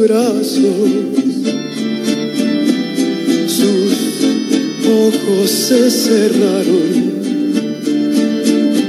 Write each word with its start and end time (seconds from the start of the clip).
brazos 0.00 1.10
sus 3.46 3.92
ojos 4.88 5.50
se 5.50 5.90
cerraron, 5.90 7.12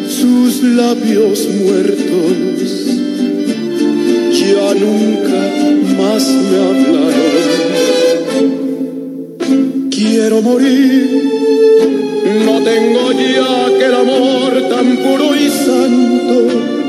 sus 0.07 0.63
labios 0.63 1.47
muertos 1.63 2.81
ya 4.31 4.73
nunca 4.73 5.39
más 5.97 6.27
me 6.27 6.57
hablaron. 6.57 7.31
Quiero 9.91 10.41
morir, 10.41 11.09
no 12.45 12.61
tengo 12.63 13.11
ya 13.11 13.65
aquel 13.67 13.93
amor 13.93 14.51
tan 14.69 14.97
puro 14.97 15.35
y 15.35 15.49
santo. 15.49 16.80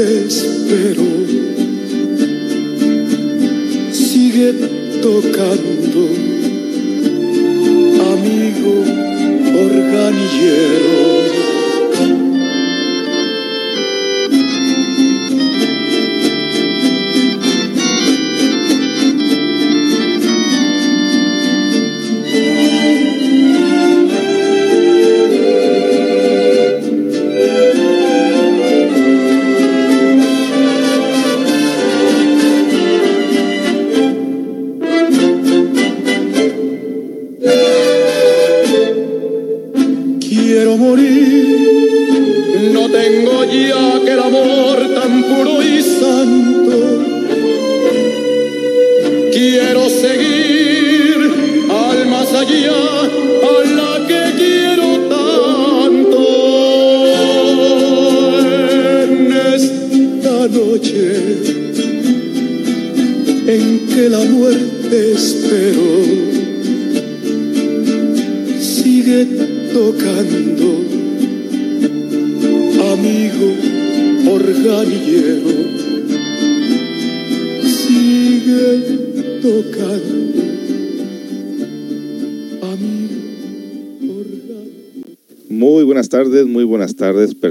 Espero. 0.00 1.19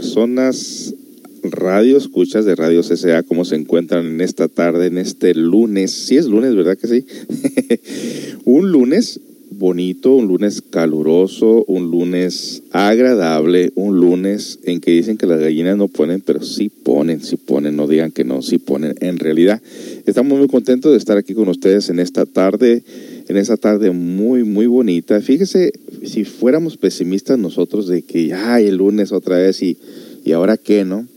Personas 0.09 0.96
radio 1.44 1.96
escuchas 1.96 2.44
de 2.44 2.56
Radio 2.56 2.81
CCA, 2.81 3.22
¿cómo 3.22 3.46
se 3.46 3.56
encuentran 3.56 4.08
en 4.08 4.22
esta 4.22 4.47
tarde, 4.47 4.88
en 4.88 4.97
este 4.97 5.36
lunes? 5.36 5.92
Sí 5.92 6.18
es 6.18 6.25
lunes, 6.25 6.56
¿verdad 6.56 6.80
que 6.80 6.88
sí? 6.88 7.06
un 8.46 8.72
lunes 8.72 9.20
bonito, 9.52 10.16
un 10.16 10.28
lunes 10.28 10.64
caluroso, 10.64 11.64
un 11.68 11.92
lunes 11.92 12.64
agradable, 12.72 13.72
un 13.75 14.00
lunes 14.00 14.58
en 14.64 14.80
que 14.80 14.90
dicen 14.90 15.16
que 15.16 15.28
las 15.28 15.40
gallinas 15.40 15.78
no 15.78 15.90
ponen, 15.90 16.22
pero 16.22 16.41
sí 16.41 16.70
ponen, 16.70 17.22
sí 17.22 17.36
ponen, 17.36 17.76
no 17.76 17.88
digan 17.88 18.12
que 18.12 18.24
no, 18.24 18.41
sí 18.41 18.58
ponen. 18.58 18.96
En 19.02 19.20
realidad, 19.20 19.62
estamos 20.08 20.40
muy 20.40 20.47
contentos 20.47 20.91
de 20.91 20.97
estar 20.97 21.20
aquí 21.20 21.36
con 21.36 21.50
ustedes 21.50 21.90
en 21.90 22.00
esta 22.00 22.26
tarde, 22.26 22.81
en 23.29 23.38
esta 23.38 23.57
tarde 23.57 23.91
muy, 23.91 24.44
muy 24.44 24.66
bonita. 24.66 25.22
Fíjese, 25.22 25.72
si 26.03 26.25
fuéramos 26.25 26.78
pesimistas 26.78 27.38
nosotros 27.38 27.88
de 27.88 28.01
que, 28.01 28.34
ay, 28.34 28.66
el 28.66 28.78
lunes 28.78 29.11
otra 29.11 29.37
vez 29.37 29.61
y, 29.61 29.78
y 30.26 30.31
ahora 30.31 30.58
qué, 30.58 30.84
¿no? 30.84 31.08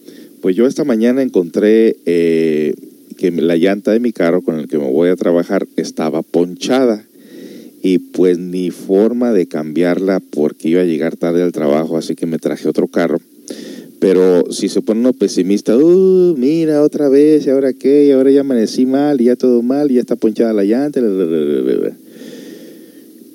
Pues 0.42 0.54
yo 0.54 0.66
esta 0.66 0.84
mañana 0.84 1.22
encontré 1.22 1.96
eh, 2.04 2.74
que 3.16 3.30
la 3.30 3.56
llanta 3.56 3.92
de 3.92 4.00
mi 4.00 4.12
carro 4.12 4.42
con 4.42 4.58
el 4.58 4.68
que 4.68 4.78
me 4.78 4.90
voy 4.90 5.08
a 5.08 5.16
trabajar 5.16 5.66
estaba 5.76 6.22
ponchada 6.22 7.02
y 7.82 7.98
pues 7.98 8.38
ni 8.38 8.70
forma 8.70 9.32
de 9.32 9.46
cambiarla 9.46 10.20
porque 10.20 10.68
iba 10.68 10.82
a 10.82 10.84
llegar 10.84 11.16
tarde 11.16 11.42
al 11.42 11.52
trabajo, 11.52 11.96
así 11.96 12.14
que 12.14 12.26
me 12.26 12.38
traje 12.38 12.68
otro 12.68 12.88
carro. 12.88 13.20
Pero 14.02 14.50
si 14.50 14.68
se 14.68 14.82
pone 14.82 14.98
uno 14.98 15.12
pesimista, 15.12 15.76
uh, 15.78 16.34
mira 16.36 16.82
otra 16.82 17.08
vez, 17.08 17.46
y 17.46 17.50
ahora 17.50 17.72
qué, 17.72 18.06
y 18.06 18.10
ahora 18.10 18.32
ya 18.32 18.40
amanecí 18.40 18.84
mal, 18.84 19.20
y 19.20 19.26
ya 19.26 19.36
todo 19.36 19.62
mal, 19.62 19.92
y 19.92 19.94
ya 19.94 20.00
está 20.00 20.16
ponchada 20.16 20.52
la 20.52 20.64
llanta. 20.64 20.98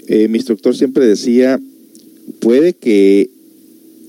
Eh, 0.08 0.28
mi 0.28 0.38
instructor 0.38 0.76
siempre 0.76 1.06
decía, 1.06 1.58
puede 2.42 2.74
que 2.74 3.30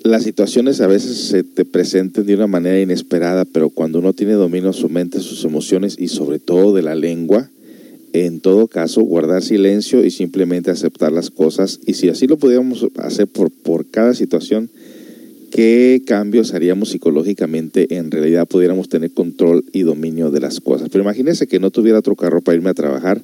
las 0.03 0.25
situaciones 0.25 0.81
a 0.81 0.89
veces 0.89 1.17
se 1.29 1.45
te 1.45 1.65
presenten 1.65 2.27
de 2.27 2.35
una 2.35 2.49
manera 2.49 2.81
inesperada, 2.81 3.45
pero 3.45 3.71
cuando 3.71 4.01
uno 4.01 4.13
tiene 4.13 4.33
dominio 4.33 4.73
de 4.73 4.77
su 4.77 4.89
mente, 4.89 5.21
sus 5.21 5.45
emociones 5.45 5.95
y 5.97 6.09
sobre 6.09 6.41
todo 6.41 6.75
de 6.75 6.83
la 6.83 6.97
lengua, 6.97 7.49
en 8.13 8.41
todo 8.41 8.67
caso 8.67 9.03
guardar 9.03 9.45
silencio 9.45 10.05
y 10.05 10.11
simplemente 10.11 10.73
aceptar 10.73 11.13
las 11.13 11.31
cosas. 11.31 11.79
Y 11.87 11.95
si 11.95 12.09
así 12.09 12.27
lo 12.27 12.37
pudiéramos 12.37 12.85
hacer 12.97 13.29
por, 13.29 13.53
por 13.53 13.87
cada 13.87 14.13
situación, 14.13 14.71
¿qué 15.50 16.03
cambios 16.06 16.55
haríamos 16.55 16.91
psicológicamente? 16.91 17.97
En 17.97 18.11
realidad 18.11 18.47
pudiéramos 18.47 18.89
tener 18.89 19.11
control 19.12 19.65
y 19.73 19.83
dominio 19.83 20.31
de 20.31 20.41
las 20.41 20.61
cosas. 20.61 20.89
Pero 20.91 21.03
imagínese 21.03 21.47
que 21.47 21.61
no 21.61 21.71
tuviera 21.71 21.99
otro 21.99 22.17
carro 22.17 22.41
para 22.41 22.56
irme 22.56 22.71
a 22.71 22.75
trabajar. 22.75 23.21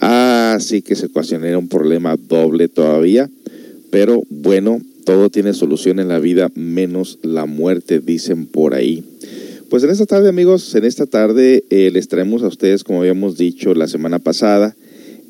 Ah, 0.00 0.54
así 0.56 0.82
que 0.82 0.94
se 0.94 1.06
ocasionaría 1.06 1.58
un 1.58 1.68
problema 1.68 2.16
doble 2.16 2.68
todavía. 2.68 3.30
Pero 3.90 4.22
bueno, 4.28 4.80
todo 5.04 5.30
tiene 5.30 5.52
solución 5.52 6.00
en 6.00 6.08
la 6.08 6.18
vida 6.18 6.50
menos 6.54 7.18
la 7.22 7.46
muerte, 7.46 8.00
dicen 8.00 8.46
por 8.46 8.74
ahí. 8.74 9.04
Pues 9.70 9.82
en 9.82 9.90
esta 9.90 10.06
tarde, 10.06 10.28
amigos, 10.28 10.74
en 10.74 10.84
esta 10.84 11.06
tarde 11.06 11.64
eh, 11.70 11.90
les 11.92 12.08
traemos 12.08 12.42
a 12.42 12.48
ustedes, 12.48 12.84
como 12.84 13.00
habíamos 13.00 13.36
dicho 13.36 13.74
la 13.74 13.88
semana 13.88 14.18
pasada, 14.18 14.76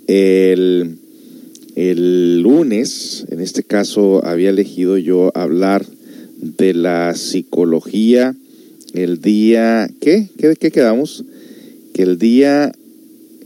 el, 0.06 0.96
el 1.74 2.40
lunes, 2.40 3.26
en 3.30 3.40
este 3.40 3.62
caso 3.62 4.24
había 4.24 4.50
elegido 4.50 4.98
yo 4.98 5.30
hablar 5.34 5.86
de 6.40 6.74
la 6.74 7.14
psicología 7.14 8.34
el 8.94 9.20
día, 9.20 9.88
¿qué? 10.00 10.28
¿Qué, 10.38 10.56
qué 10.58 10.70
quedamos? 10.70 11.24
Que 11.92 12.02
el 12.02 12.18
día 12.18 12.72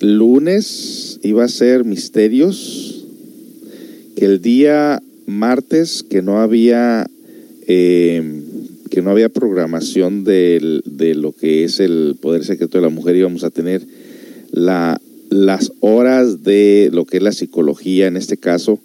lunes 0.00 1.18
iba 1.22 1.44
a 1.44 1.48
ser 1.48 1.84
misterios, 1.84 3.04
que 4.16 4.24
el 4.24 4.40
día 4.40 5.02
martes 5.26 6.02
que 6.02 6.22
no 6.22 6.40
había 6.40 7.08
eh, 7.66 8.42
que 8.90 9.02
no 9.02 9.10
había 9.10 9.28
programación 9.28 10.24
de, 10.24 10.80
de 10.84 11.14
lo 11.14 11.32
que 11.32 11.64
es 11.64 11.78
el 11.78 12.16
poder 12.20 12.44
secreto 12.44 12.78
de 12.78 12.82
la 12.82 12.88
mujer 12.88 13.14
íbamos 13.14 13.44
a 13.44 13.50
tener 13.50 13.86
la, 14.50 15.00
las 15.30 15.72
horas 15.78 16.42
de 16.42 16.90
lo 16.92 17.04
que 17.04 17.18
es 17.18 17.22
la 17.22 17.30
psicología 17.30 18.08
en 18.08 18.16
este 18.16 18.36
caso 18.36 18.80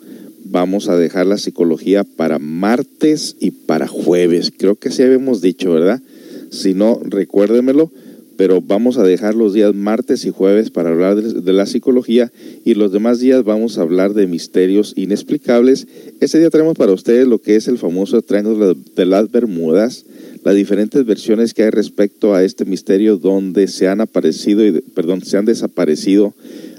vamos 0.55 0.87
a 0.87 0.95
dejar 0.95 1.25
la 1.25 1.37
psicología 1.37 2.05
para 2.05 2.39
martes 2.39 3.35
y 3.41 3.51
para 3.51 3.89
jueves 3.89 4.53
creo 4.57 4.77
que 4.77 4.87
así 4.87 5.03
habíamos 5.03 5.41
dicho 5.41 5.69
verdad 5.69 6.01
si 6.49 6.73
no 6.73 6.97
recuérdemelo 7.03 7.91
pero 8.37 8.61
vamos 8.61 8.97
a 8.97 9.03
dejar 9.03 9.35
los 9.35 9.53
días 9.53 9.75
martes 9.75 10.23
y 10.23 10.31
jueves 10.31 10.69
para 10.69 10.91
hablar 10.91 11.21
de, 11.21 11.51
la 11.51 11.65
psicología 11.65 12.31
y 12.63 12.75
los 12.75 12.93
demás 12.93 13.19
días 13.19 13.43
vamos 13.43 13.77
a 13.77 13.81
hablar 13.81 14.13
de 14.13 14.27
misterios 14.27 14.93
inexplicables. 14.95 15.87
Este 16.19 16.39
día 16.39 16.49
tenemos 16.49 16.75
para 16.75 16.91
ustedes 16.91 17.27
lo 17.27 17.39
que 17.39 17.55
es 17.55 17.69
el 17.69 17.77
famoso 17.77 18.21
Triángulo 18.21 18.75
de 18.95 19.05
las 19.05 19.31
Bermudas, 19.31 20.05
las 20.43 20.55
diferentes 20.55 21.05
versiones 21.05 21.53
que 21.53 21.63
hay 21.63 21.69
respecto 21.69 22.33
a 22.33 22.43
este 22.43 22.65
misterio 22.65 23.17
donde 23.17 23.67
se 23.67 23.87
han 23.87 24.01
aparecido, 24.01 24.63
perdón, 24.93 25.21
se 25.23 25.37
han 25.37 25.45
desaparecido 25.45 26.33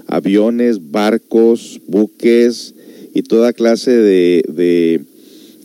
aviones, 0.05 0.91
barcos, 0.91 1.81
buques 1.87 2.75
y 3.17 3.23
toda 3.23 3.51
clase 3.51 3.89
de, 3.89 4.43
de 4.47 5.01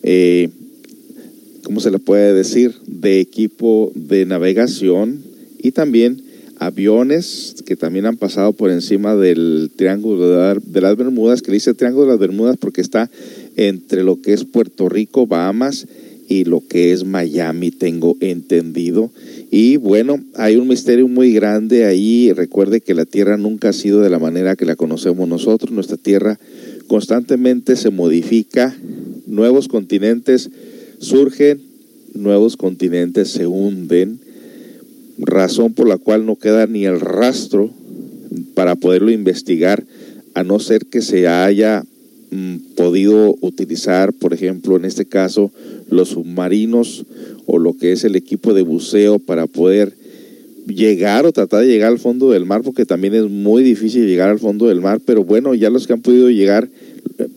eh, 0.03 0.49
¿cómo 1.63 1.81
se 1.81 1.91
le 1.91 1.99
puede 1.99 2.33
decir? 2.33 2.73
De 2.87 3.21
equipo 3.21 3.93
de 3.95 4.25
navegación 4.25 5.23
y 5.59 5.73
también 5.73 6.23
aviones 6.59 7.57
que 7.67 7.77
también 7.77 8.07
han 8.07 8.17
pasado 8.17 8.55
por 8.55 8.71
encima 8.71 9.17
del 9.17 9.71
Triángulo 9.77 10.31
de 10.63 10.81
las 10.81 10.97
Bermudas, 10.97 11.43
que 11.43 11.53
dice 11.53 11.75
Triángulo 11.75 12.07
de 12.07 12.13
las 12.13 12.21
Bermudas 12.21 12.57
porque 12.57 12.81
está 12.81 13.11
entre 13.57 14.03
lo 14.03 14.23
que 14.23 14.33
es 14.33 14.45
Puerto 14.45 14.89
Rico, 14.89 15.27
Bahamas 15.27 15.87
y 16.31 16.45
lo 16.45 16.67
que 16.67 16.93
es 16.93 17.05
Miami, 17.05 17.71
tengo 17.71 18.17
entendido. 18.21 19.11
Y 19.51 19.77
bueno, 19.77 20.19
hay 20.37 20.57
un 20.57 20.69
misterio 20.69 21.07
muy 21.07 21.35
grande 21.35 21.85
ahí. 21.85 22.33
Recuerde 22.33 22.81
que 22.81 22.95
la 22.95 23.05
Tierra 23.05 23.37
nunca 23.37 23.69
ha 23.69 23.73
sido 23.75 24.01
de 24.01 24.09
la 24.09 24.19
manera 24.19 24.57
que 24.57 24.65
la 24.65 24.75
conocemos 24.75 25.29
nosotros. 25.29 25.73
Nuestra 25.73 25.99
Tierra 25.99 26.39
constantemente 26.87 27.77
se 27.77 27.91
modifica, 27.91 28.77
nuevos 29.27 29.69
continentes 29.69 30.51
surgen, 30.99 31.61
nuevos 32.15 32.57
continentes 32.57 33.31
se 33.31 33.47
hunden 33.47 34.21
razón 35.19 35.73
por 35.75 35.89
la 35.89 35.99
cual 35.99 36.27
no 36.27 36.37
queda 36.37 36.67
ni 36.67 36.85
el 36.85 37.01
rastro 37.01 37.71
para 38.55 38.75
poderlo 38.77 39.11
investigar, 39.11 39.85
a 40.35 40.45
no 40.45 40.59
ser 40.59 40.87
que 40.87 41.03
se 41.03 41.29
haya 41.29 41.85
mm, 42.31 42.57
podido 42.77 43.37
utilizar, 43.41 44.13
por 44.13 44.33
ejemplo, 44.33 44.77
en 44.77 44.85
este 44.85 45.05
caso, 45.05 45.51
los 45.91 46.11
submarinos 46.11 47.05
o 47.47 47.59
lo 47.59 47.75
que 47.75 47.93
es 47.93 48.05
el 48.05 48.17
equipo 48.17 48.55
de 48.55 48.63
buceo 48.63 49.19
para 49.19 49.47
poder 49.47 49.95
llegar 50.67 51.27
o 51.27 51.33
tratar 51.33 51.61
de 51.61 51.67
llegar 51.67 51.93
al 51.93 51.99
fondo 51.99 52.31
del 52.31 52.47
mar, 52.47 52.63
porque 52.63 52.85
también 52.85 53.15
es 53.15 53.29
muy 53.29 53.63
difícil 53.63 54.07
llegar 54.07 54.29
al 54.29 54.39
fondo 54.39 54.69
del 54.69 54.81
mar, 54.81 55.01
pero 55.05 55.25
bueno, 55.25 55.55
ya 55.55 55.71
los 55.71 55.87
que 55.87 55.93
han 55.93 56.03
podido 56.03 56.31
llegar, 56.31 56.69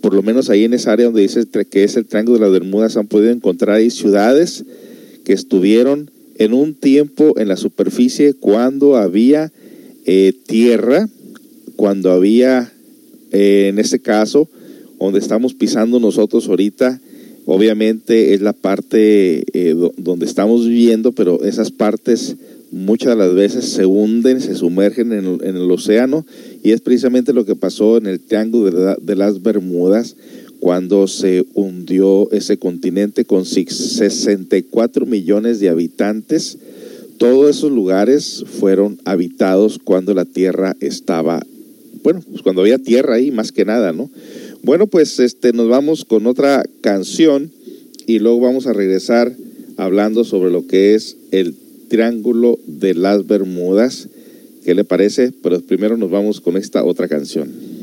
por 0.02 0.14
lo 0.14 0.22
menos 0.22 0.50
ahí 0.50 0.64
en 0.64 0.74
esa 0.74 0.94
área 0.94 1.06
donde 1.06 1.22
dice 1.22 1.46
que 1.70 1.84
es 1.84 1.96
el 1.96 2.06
Triángulo 2.06 2.38
de 2.38 2.46
las 2.46 2.52
Bermudas, 2.52 2.98
han 2.98 3.08
podido 3.08 3.32
encontrar 3.32 3.78
ahí 3.78 3.90
ciudades 3.90 4.64
que 5.24 5.34
estuvieron 5.34 6.12
en 6.38 6.54
un 6.54 6.74
tiempo 6.74 7.34
en 7.38 7.48
la 7.48 7.58
superficie 7.58 8.34
cuando 8.34 8.98
había 8.98 9.52
eh, 10.06 10.34
tierra, 10.46 11.10
cuando 11.76 12.12
había, 12.12 12.72
eh, 13.32 13.68
en 13.70 13.80
este 13.80 14.00
caso, 14.00 14.48
donde 15.00 15.20
estamos 15.20 15.54
pisando 15.54 16.00
nosotros 16.00 16.48
ahorita, 16.48 17.00
obviamente 17.46 18.34
es 18.34 18.42
la 18.42 18.54
parte 18.54 19.44
eh, 19.54 19.76
donde 19.98 20.26
estamos 20.26 20.68
viviendo, 20.68 21.12
pero 21.12 21.44
esas 21.44 21.72
partes 21.72 22.36
muchas 22.76 23.12
de 23.12 23.16
las 23.16 23.34
veces 23.34 23.66
se 23.70 23.86
hunden, 23.86 24.42
se 24.42 24.54
sumergen 24.54 25.14
en 25.14 25.40
el, 25.42 25.72
océano 25.72 26.26
y 26.62 26.72
es 26.72 26.82
precisamente 26.82 27.32
lo 27.32 27.46
que 27.46 27.56
pasó 27.56 27.96
en 27.96 28.06
el 28.06 28.20
Triángulo 28.20 28.98
de 28.98 29.16
las 29.16 29.42
Bermudas 29.42 30.18
cuando 30.60 31.08
se 31.08 31.46
hundió 31.54 32.30
ese 32.32 32.58
continente 32.58 33.24
con 33.24 33.46
64 33.46 35.06
millones 35.06 35.62
de 35.62 35.70
habitantes. 35.70 36.58
Todos 37.18 37.50
esos 37.56 37.72
lugares 37.72 38.44
fueron 38.60 39.00
habitados 39.06 39.80
cuando 39.82 40.14
la 40.14 40.26
tierra 40.26 40.76
estaba, 40.82 41.46
bueno, 42.04 42.22
pues 42.30 42.42
cuando 42.42 42.62
había 42.62 42.78
tierra 42.78 43.16
ahí 43.16 43.32
más 43.32 43.54
que 43.54 43.64
nada, 43.64 43.94
¿no? 43.94 44.10
Bueno, 44.64 44.88
pues 44.88 45.20
este, 45.22 45.54
nos 45.54 45.70
vamos 45.70 46.04
con 46.04 46.28
otra 46.28 46.66
canción 46.82 47.52
y 48.06 48.20
luego 48.20 48.42
vamos 48.42 48.68
a 48.68 48.74
regresar 48.74 49.34
hablando 49.78 50.26
sobre 50.26 50.52
lo 50.52 50.68
que 50.68 50.96
es 50.96 51.16
el 51.32 51.56
Triángulo 51.96 52.60
de 52.68 52.94
las 52.94 53.26
Bermudas. 53.26 54.10
¿Qué 54.66 54.76
le 54.76 54.84
parece? 54.84 55.32
Pero 55.32 55.62
primero 55.62 55.96
nos 55.96 56.12
vamos 56.12 56.42
con 56.42 56.58
esta 56.58 56.84
otra 56.84 57.08
canción. 57.08 57.75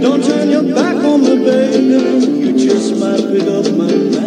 Don't 0.00 0.24
turn 0.24 0.48
your 0.50 0.62
back 0.74 0.96
on 0.96 1.20
me, 1.20 1.44
baby. 1.44 2.26
You 2.46 2.52
just 2.56 2.96
might 2.96 3.20
pick 3.30 3.42
up 3.42 3.70
my 3.76 4.17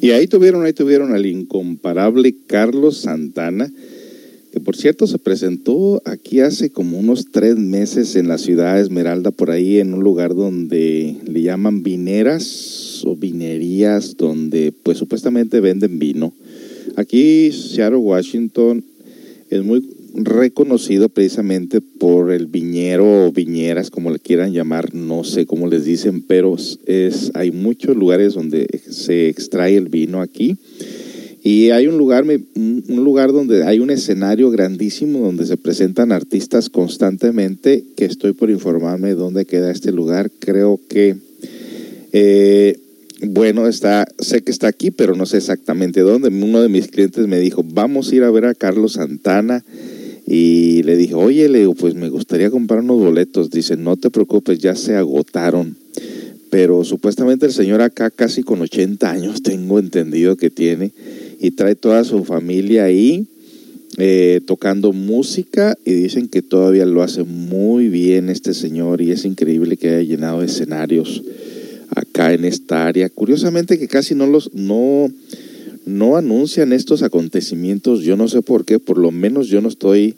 Y 0.00 0.12
ahí 0.12 0.26
tuvieron, 0.26 0.64
ahí 0.64 0.72
tuvieron 0.72 1.12
al 1.12 1.26
incomparable 1.26 2.34
Carlos 2.46 2.98
Santana, 2.98 3.70
que 4.50 4.58
por 4.58 4.74
cierto 4.74 5.06
se 5.06 5.18
presentó 5.18 6.00
aquí 6.06 6.40
hace 6.40 6.70
como 6.70 6.98
unos 6.98 7.30
tres 7.30 7.56
meses 7.56 8.16
en 8.16 8.26
la 8.26 8.38
ciudad 8.38 8.76
de 8.76 8.80
Esmeralda, 8.80 9.30
por 9.30 9.50
ahí 9.50 9.78
en 9.78 9.92
un 9.92 10.02
lugar 10.02 10.34
donde 10.34 11.16
le 11.26 11.42
llaman 11.42 11.82
vineras 11.82 13.02
o 13.04 13.14
vinerías, 13.14 14.16
donde 14.16 14.72
pues 14.82 14.96
supuestamente 14.96 15.60
venden 15.60 15.98
vino. 15.98 16.32
Aquí, 16.96 17.52
Seattle, 17.52 17.98
Washington, 17.98 18.82
es 19.50 19.62
muy 19.62 19.86
reconocido 20.14 21.08
precisamente 21.08 21.80
por 21.80 22.32
el 22.32 22.46
viñero 22.46 23.26
o 23.26 23.32
viñeras, 23.32 23.90
como 23.90 24.10
le 24.10 24.18
quieran 24.18 24.52
llamar, 24.52 24.94
no 24.94 25.24
sé 25.24 25.46
cómo 25.46 25.68
les 25.68 25.84
dicen, 25.84 26.22
pero 26.22 26.56
es, 26.86 27.30
hay 27.34 27.50
muchos 27.50 27.96
lugares 27.96 28.34
donde 28.34 28.66
se 28.88 29.28
extrae 29.28 29.76
el 29.76 29.88
vino 29.88 30.20
aquí. 30.20 30.56
Y 31.42 31.70
hay 31.70 31.86
un 31.86 31.96
lugar, 31.96 32.24
un 32.24 33.04
lugar 33.04 33.32
donde 33.32 33.64
hay 33.64 33.78
un 33.78 33.88
escenario 33.88 34.50
grandísimo 34.50 35.20
donde 35.20 35.46
se 35.46 35.56
presentan 35.56 36.12
artistas 36.12 36.68
constantemente, 36.68 37.82
que 37.96 38.04
estoy 38.04 38.34
por 38.34 38.50
informarme 38.50 39.14
dónde 39.14 39.46
queda 39.46 39.70
este 39.70 39.90
lugar. 39.90 40.30
Creo 40.38 40.78
que, 40.88 41.16
eh, 42.12 42.78
bueno, 43.22 43.68
está, 43.68 44.06
sé 44.18 44.42
que 44.42 44.50
está 44.50 44.68
aquí, 44.68 44.90
pero 44.90 45.14
no 45.14 45.24
sé 45.24 45.38
exactamente 45.38 46.00
dónde. 46.00 46.28
Uno 46.28 46.60
de 46.60 46.68
mis 46.68 46.88
clientes 46.88 47.26
me 47.26 47.40
dijo, 47.40 47.64
vamos 47.64 48.10
a 48.10 48.16
ir 48.16 48.22
a 48.22 48.30
ver 48.30 48.44
a 48.44 48.54
Carlos 48.54 48.92
Santana. 48.94 49.64
Y 50.32 50.84
le 50.84 50.96
dije, 50.96 51.14
oye, 51.14 51.48
le 51.48 51.58
digo, 51.58 51.74
pues 51.74 51.96
me 51.96 52.08
gustaría 52.08 52.52
comprar 52.52 52.84
unos 52.84 53.00
boletos. 53.00 53.50
Dice, 53.50 53.76
no 53.76 53.96
te 53.96 54.10
preocupes, 54.10 54.60
ya 54.60 54.76
se 54.76 54.94
agotaron. 54.94 55.76
Pero 56.50 56.84
supuestamente 56.84 57.46
el 57.46 57.52
señor 57.52 57.82
acá, 57.82 58.10
casi 58.10 58.44
con 58.44 58.60
80 58.60 59.10
años, 59.10 59.42
tengo 59.42 59.80
entendido 59.80 60.36
que 60.36 60.48
tiene, 60.48 60.92
y 61.40 61.50
trae 61.50 61.74
toda 61.74 62.04
su 62.04 62.24
familia 62.24 62.84
ahí 62.84 63.26
eh, 63.98 64.40
tocando 64.46 64.92
música 64.92 65.76
y 65.84 65.94
dicen 65.94 66.28
que 66.28 66.42
todavía 66.42 66.86
lo 66.86 67.02
hace 67.02 67.24
muy 67.24 67.88
bien 67.88 68.28
este 68.28 68.54
señor 68.54 69.00
y 69.00 69.10
es 69.10 69.24
increíble 69.24 69.76
que 69.76 69.88
haya 69.88 70.02
llenado 70.02 70.44
escenarios 70.44 71.24
acá 71.96 72.32
en 72.32 72.44
esta 72.44 72.86
área. 72.86 73.08
Curiosamente 73.08 73.80
que 73.80 73.88
casi 73.88 74.14
no 74.14 74.28
los 74.28 74.54
no 74.54 75.10
no 75.90 76.16
anuncian 76.16 76.72
estos 76.72 77.02
acontecimientos, 77.02 78.02
yo 78.02 78.16
no 78.16 78.28
sé 78.28 78.42
por 78.42 78.64
qué, 78.64 78.78
por 78.78 78.98
lo 78.98 79.10
menos 79.10 79.48
yo 79.48 79.60
no 79.60 79.68
estoy 79.68 80.14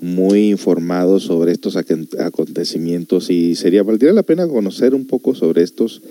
muy 0.00 0.50
informado 0.50 1.18
sobre 1.18 1.52
estos 1.52 1.76
acon- 1.76 2.08
acontecimientos 2.20 3.30
y 3.30 3.54
sería 3.54 3.82
valdría 3.82 4.12
la 4.12 4.22
pena 4.22 4.46
conocer 4.46 4.94
un 4.94 5.06
poco 5.06 5.34
sobre 5.34 5.62
estos 5.62 6.02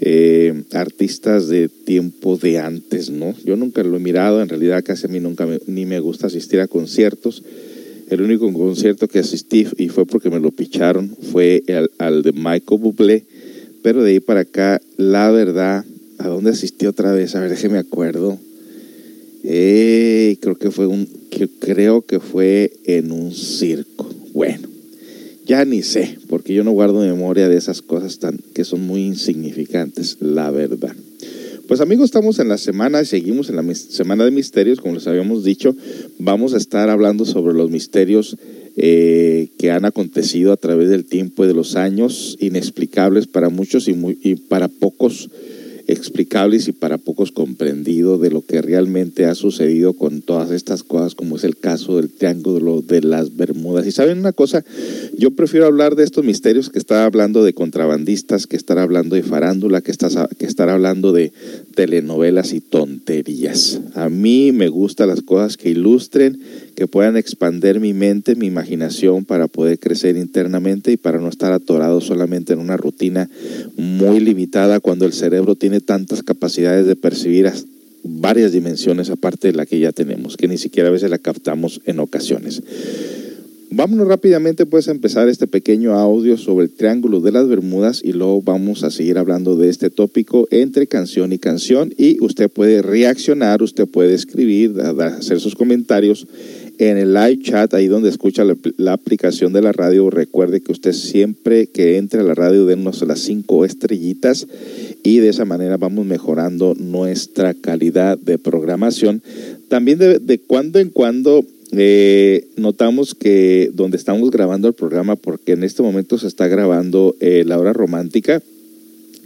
eh, 0.00 0.64
artistas 0.72 1.48
de 1.48 1.68
tiempo 1.68 2.36
de 2.36 2.58
antes, 2.58 3.08
¿no? 3.10 3.34
Yo 3.44 3.56
nunca 3.56 3.82
lo 3.82 3.96
he 3.96 4.00
mirado, 4.00 4.42
en 4.42 4.48
realidad 4.48 4.82
casi 4.84 5.06
a 5.06 5.08
mí 5.08 5.20
nunca 5.20 5.46
me- 5.46 5.60
ni 5.66 5.86
me 5.86 6.00
gusta 6.00 6.26
asistir 6.26 6.60
a 6.60 6.66
conciertos. 6.68 7.42
El 8.10 8.20
único 8.20 8.52
concierto 8.52 9.08
que 9.08 9.20
asistí 9.20 9.66
y 9.78 9.88
fue 9.88 10.06
porque 10.06 10.28
me 10.30 10.38
lo 10.40 10.50
picharon 10.50 11.16
fue 11.32 11.62
al, 11.68 11.90
al 11.98 12.22
de 12.22 12.32
Michael 12.32 12.80
Bublé, 12.80 13.24
pero 13.82 14.02
de 14.02 14.10
ahí 14.12 14.20
para 14.20 14.40
acá, 14.40 14.80
la 14.96 15.30
verdad, 15.30 15.84
¿a 16.18 16.28
dónde 16.28 16.50
asistí 16.50 16.86
otra 16.86 17.12
vez? 17.12 17.34
A 17.34 17.40
ver, 17.40 17.50
déjeme 17.50 17.78
acuerdo. 17.78 18.38
Eh, 19.48 20.38
creo 20.40 20.56
que 20.56 20.72
fue 20.72 20.88
un, 20.88 21.08
creo 21.60 22.02
que 22.02 22.18
fue 22.18 22.72
en 22.84 23.12
un 23.12 23.32
circo. 23.32 24.10
Bueno, 24.34 24.68
ya 25.46 25.64
ni 25.64 25.82
sé, 25.82 26.18
porque 26.28 26.52
yo 26.52 26.64
no 26.64 26.72
guardo 26.72 26.98
memoria 26.98 27.48
de 27.48 27.56
esas 27.56 27.80
cosas 27.80 28.18
tan 28.18 28.40
que 28.54 28.64
son 28.64 28.84
muy 28.84 29.02
insignificantes, 29.02 30.16
la 30.20 30.50
verdad. 30.50 30.96
Pues 31.68 31.80
amigos, 31.80 32.06
estamos 32.06 32.40
en 32.40 32.48
la 32.48 32.58
semana, 32.58 33.04
seguimos 33.04 33.48
en 33.48 33.56
la 33.56 33.74
semana 33.74 34.24
de 34.24 34.32
misterios, 34.32 34.80
como 34.80 34.94
les 34.94 35.06
habíamos 35.06 35.44
dicho, 35.44 35.76
vamos 36.18 36.52
a 36.52 36.56
estar 36.56 36.90
hablando 36.90 37.24
sobre 37.24 37.54
los 37.54 37.70
misterios 37.70 38.36
eh, 38.76 39.50
que 39.58 39.70
han 39.70 39.84
acontecido 39.84 40.52
a 40.52 40.56
través 40.56 40.88
del 40.88 41.04
tiempo 41.04 41.44
y 41.44 41.48
de 41.48 41.54
los 41.54 41.76
años, 41.76 42.36
inexplicables 42.40 43.28
para 43.28 43.48
muchos 43.48 43.86
y, 43.86 43.92
muy, 43.92 44.18
y 44.22 44.34
para 44.34 44.66
pocos 44.66 45.30
explicables 45.86 46.68
y 46.68 46.72
para 46.72 46.98
pocos 46.98 47.32
comprendidos 47.32 48.20
de 48.20 48.30
lo 48.30 48.44
que 48.44 48.60
realmente 48.60 49.24
ha 49.24 49.34
sucedido 49.34 49.92
con 49.92 50.20
todas 50.20 50.50
estas 50.50 50.82
cosas, 50.82 51.14
como 51.14 51.36
es 51.36 51.44
el 51.44 51.56
caso 51.56 51.96
del 51.96 52.10
Triángulo 52.10 52.82
de 52.82 53.02
las 53.02 53.36
Bermudas. 53.36 53.86
Y 53.86 53.92
saben 53.92 54.18
una 54.18 54.32
cosa, 54.32 54.64
yo 55.16 55.30
prefiero 55.32 55.66
hablar 55.66 55.94
de 55.94 56.04
estos 56.04 56.24
misterios 56.24 56.70
que 56.70 56.78
estar 56.78 57.02
hablando 57.02 57.44
de 57.44 57.52
contrabandistas, 57.52 58.46
que 58.46 58.56
estar 58.56 58.78
hablando 58.78 59.16
de 59.16 59.22
farándula, 59.22 59.80
que, 59.80 59.90
estás, 59.90 60.16
que 60.38 60.46
estar 60.46 60.68
hablando 60.68 61.12
de 61.12 61.32
telenovelas 61.74 62.52
y 62.52 62.60
tonterías. 62.60 63.80
A 63.94 64.08
mí 64.08 64.52
me 64.52 64.68
gustan 64.68 65.08
las 65.08 65.22
cosas 65.22 65.56
que 65.56 65.70
ilustren, 65.70 66.40
que 66.76 66.86
puedan 66.86 67.16
expander 67.16 67.80
mi 67.80 67.94
mente, 67.94 68.36
mi 68.36 68.46
imaginación 68.46 69.24
para 69.24 69.48
poder 69.48 69.78
crecer 69.80 70.16
internamente 70.16 70.92
y 70.92 70.96
para 70.96 71.18
no 71.18 71.28
estar 71.28 71.52
atorado 71.52 72.00
solamente 72.00 72.52
en 72.52 72.60
una 72.60 72.76
rutina 72.76 73.28
muy 73.76 74.20
limitada 74.20 74.78
cuando 74.78 75.06
el 75.06 75.14
cerebro 75.14 75.56
tiene 75.56 75.80
tantas 75.80 76.22
capacidades 76.22 76.86
de 76.86 76.94
percibir 76.94 77.50
varias 78.04 78.52
dimensiones 78.52 79.10
aparte 79.10 79.48
de 79.48 79.54
la 79.54 79.66
que 79.66 79.80
ya 79.80 79.90
tenemos, 79.90 80.36
que 80.36 80.48
ni 80.48 80.58
siquiera 80.58 80.90
a 80.90 80.92
veces 80.92 81.10
la 81.10 81.18
captamos 81.18 81.80
en 81.86 81.98
ocasiones. 81.98 82.62
Vámonos 83.70 84.06
rápidamente 84.06 84.64
pues 84.64 84.88
a 84.88 84.92
empezar 84.92 85.28
este 85.28 85.46
pequeño 85.46 85.94
audio 85.94 86.38
sobre 86.38 86.66
el 86.66 86.70
Triángulo 86.70 87.20
de 87.20 87.32
las 87.32 87.48
Bermudas 87.48 88.00
y 88.02 88.12
luego 88.12 88.40
vamos 88.40 88.84
a 88.84 88.90
seguir 88.90 89.18
hablando 89.18 89.56
de 89.56 89.68
este 89.68 89.90
tópico 89.90 90.46
entre 90.50 90.86
canción 90.86 91.32
y 91.32 91.38
canción 91.38 91.92
y 91.98 92.22
usted 92.24 92.48
puede 92.48 92.80
reaccionar, 92.80 93.62
usted 93.62 93.86
puede 93.86 94.14
escribir, 94.14 94.80
hacer 94.80 95.40
sus 95.40 95.56
comentarios 95.56 96.26
en 96.78 96.98
el 96.98 97.14
live 97.14 97.40
chat, 97.42 97.72
ahí 97.74 97.86
donde 97.86 98.08
escucha 98.08 98.44
la, 98.44 98.92
aplicación 98.92 99.52
de 99.52 99.62
la 99.62 99.72
radio. 99.72 100.10
Recuerde 100.10 100.60
que 100.60 100.72
usted 100.72 100.92
siempre 100.92 101.66
que 101.66 101.96
entre 101.96 102.20
a 102.20 102.24
la 102.24 102.34
radio 102.34 102.66
denos 102.66 103.02
las 103.06 103.20
cinco 103.20 103.64
estrellitas 103.64 104.46
y 105.02 105.18
de 105.18 105.28
esa 105.28 105.44
manera 105.44 105.76
vamos 105.76 106.06
mejorando 106.06 106.74
nuestra 106.78 107.54
calidad 107.54 108.18
de 108.18 108.38
programación. 108.38 109.22
También 109.68 109.98
de, 109.98 110.18
de 110.18 110.38
cuando 110.38 110.78
en 110.78 110.90
cuando 110.90 111.44
eh, 111.72 112.46
notamos 112.56 113.14
que 113.14 113.70
donde 113.74 113.96
estamos 113.96 114.30
grabando 114.30 114.68
el 114.68 114.74
programa, 114.74 115.16
porque 115.16 115.52
en 115.52 115.64
este 115.64 115.82
momento 115.82 116.18
se 116.18 116.26
está 116.26 116.46
grabando 116.46 117.16
eh, 117.20 117.44
la 117.46 117.58
hora 117.58 117.72
romántica, 117.72 118.42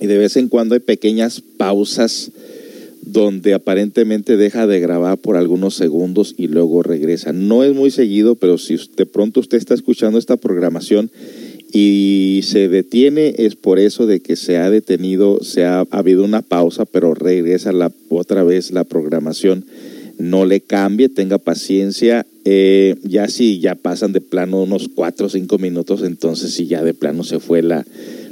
y 0.00 0.06
de 0.06 0.18
vez 0.18 0.36
en 0.36 0.48
cuando 0.48 0.74
hay 0.74 0.80
pequeñas 0.80 1.42
pausas 1.58 2.30
donde 3.02 3.54
aparentemente 3.54 4.36
deja 4.36 4.66
de 4.66 4.80
grabar 4.80 5.18
por 5.18 5.36
algunos 5.36 5.74
segundos 5.74 6.34
y 6.36 6.48
luego 6.48 6.82
regresa. 6.82 7.32
No 7.32 7.64
es 7.64 7.74
muy 7.74 7.90
seguido, 7.90 8.34
pero 8.34 8.58
si 8.58 8.78
de 8.96 9.06
pronto 9.06 9.40
usted 9.40 9.58
está 9.58 9.74
escuchando 9.74 10.18
esta 10.18 10.36
programación 10.36 11.10
y 11.72 12.40
se 12.44 12.68
detiene, 12.68 13.34
es 13.38 13.56
por 13.56 13.78
eso 13.78 14.06
de 14.06 14.20
que 14.20 14.36
se 14.36 14.58
ha 14.58 14.70
detenido, 14.70 15.42
se 15.42 15.64
ha, 15.64 15.80
ha 15.80 15.98
habido 15.98 16.24
una 16.24 16.42
pausa, 16.42 16.84
pero 16.84 17.14
regresa 17.14 17.72
la, 17.72 17.92
otra 18.08 18.42
vez 18.44 18.70
la 18.70 18.84
programación 18.84 19.64
no 20.20 20.44
le 20.44 20.60
cambie, 20.60 21.08
tenga 21.08 21.38
paciencia. 21.38 22.26
Eh, 22.44 22.96
ya 23.02 23.28
si 23.28 23.58
ya 23.58 23.74
pasan 23.74 24.12
de 24.12 24.20
plano 24.20 24.62
unos 24.62 24.88
cuatro 24.94 25.26
o 25.26 25.28
cinco 25.30 25.58
minutos, 25.58 26.02
entonces 26.02 26.52
sí 26.52 26.66
ya 26.66 26.84
de 26.84 26.94
plano 26.94 27.24
se 27.24 27.40
fue 27.40 27.62
la, 27.62 27.84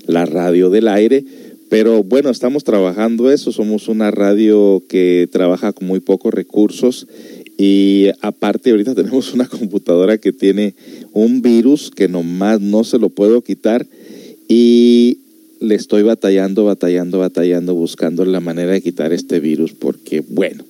la 0.06 0.26
radio 0.26 0.70
del 0.70 0.88
aire. 0.88 1.24
Pero 1.68 2.02
bueno, 2.02 2.30
estamos 2.30 2.64
trabajando 2.64 3.30
eso, 3.30 3.52
somos 3.52 3.88
una 3.88 4.10
radio 4.10 4.82
que 4.88 5.28
trabaja 5.30 5.72
con 5.72 5.86
muy 5.86 6.00
pocos 6.00 6.32
recursos 6.32 7.06
y 7.58 8.08
aparte 8.22 8.70
ahorita 8.70 8.94
tenemos 8.94 9.34
una 9.34 9.46
computadora 9.46 10.18
que 10.18 10.32
tiene 10.32 10.74
un 11.12 11.42
virus 11.42 11.90
que 11.90 12.08
nomás 12.08 12.60
no 12.60 12.84
se 12.84 12.98
lo 12.98 13.10
puedo 13.10 13.42
quitar 13.42 13.86
y 14.48 15.18
le 15.60 15.74
estoy 15.74 16.02
batallando, 16.02 16.64
batallando, 16.64 17.18
batallando, 17.18 17.74
buscando 17.74 18.24
la 18.24 18.40
manera 18.40 18.72
de 18.72 18.80
quitar 18.80 19.12
este 19.12 19.40
virus 19.40 19.72
porque 19.74 20.24
bueno, 20.26 20.64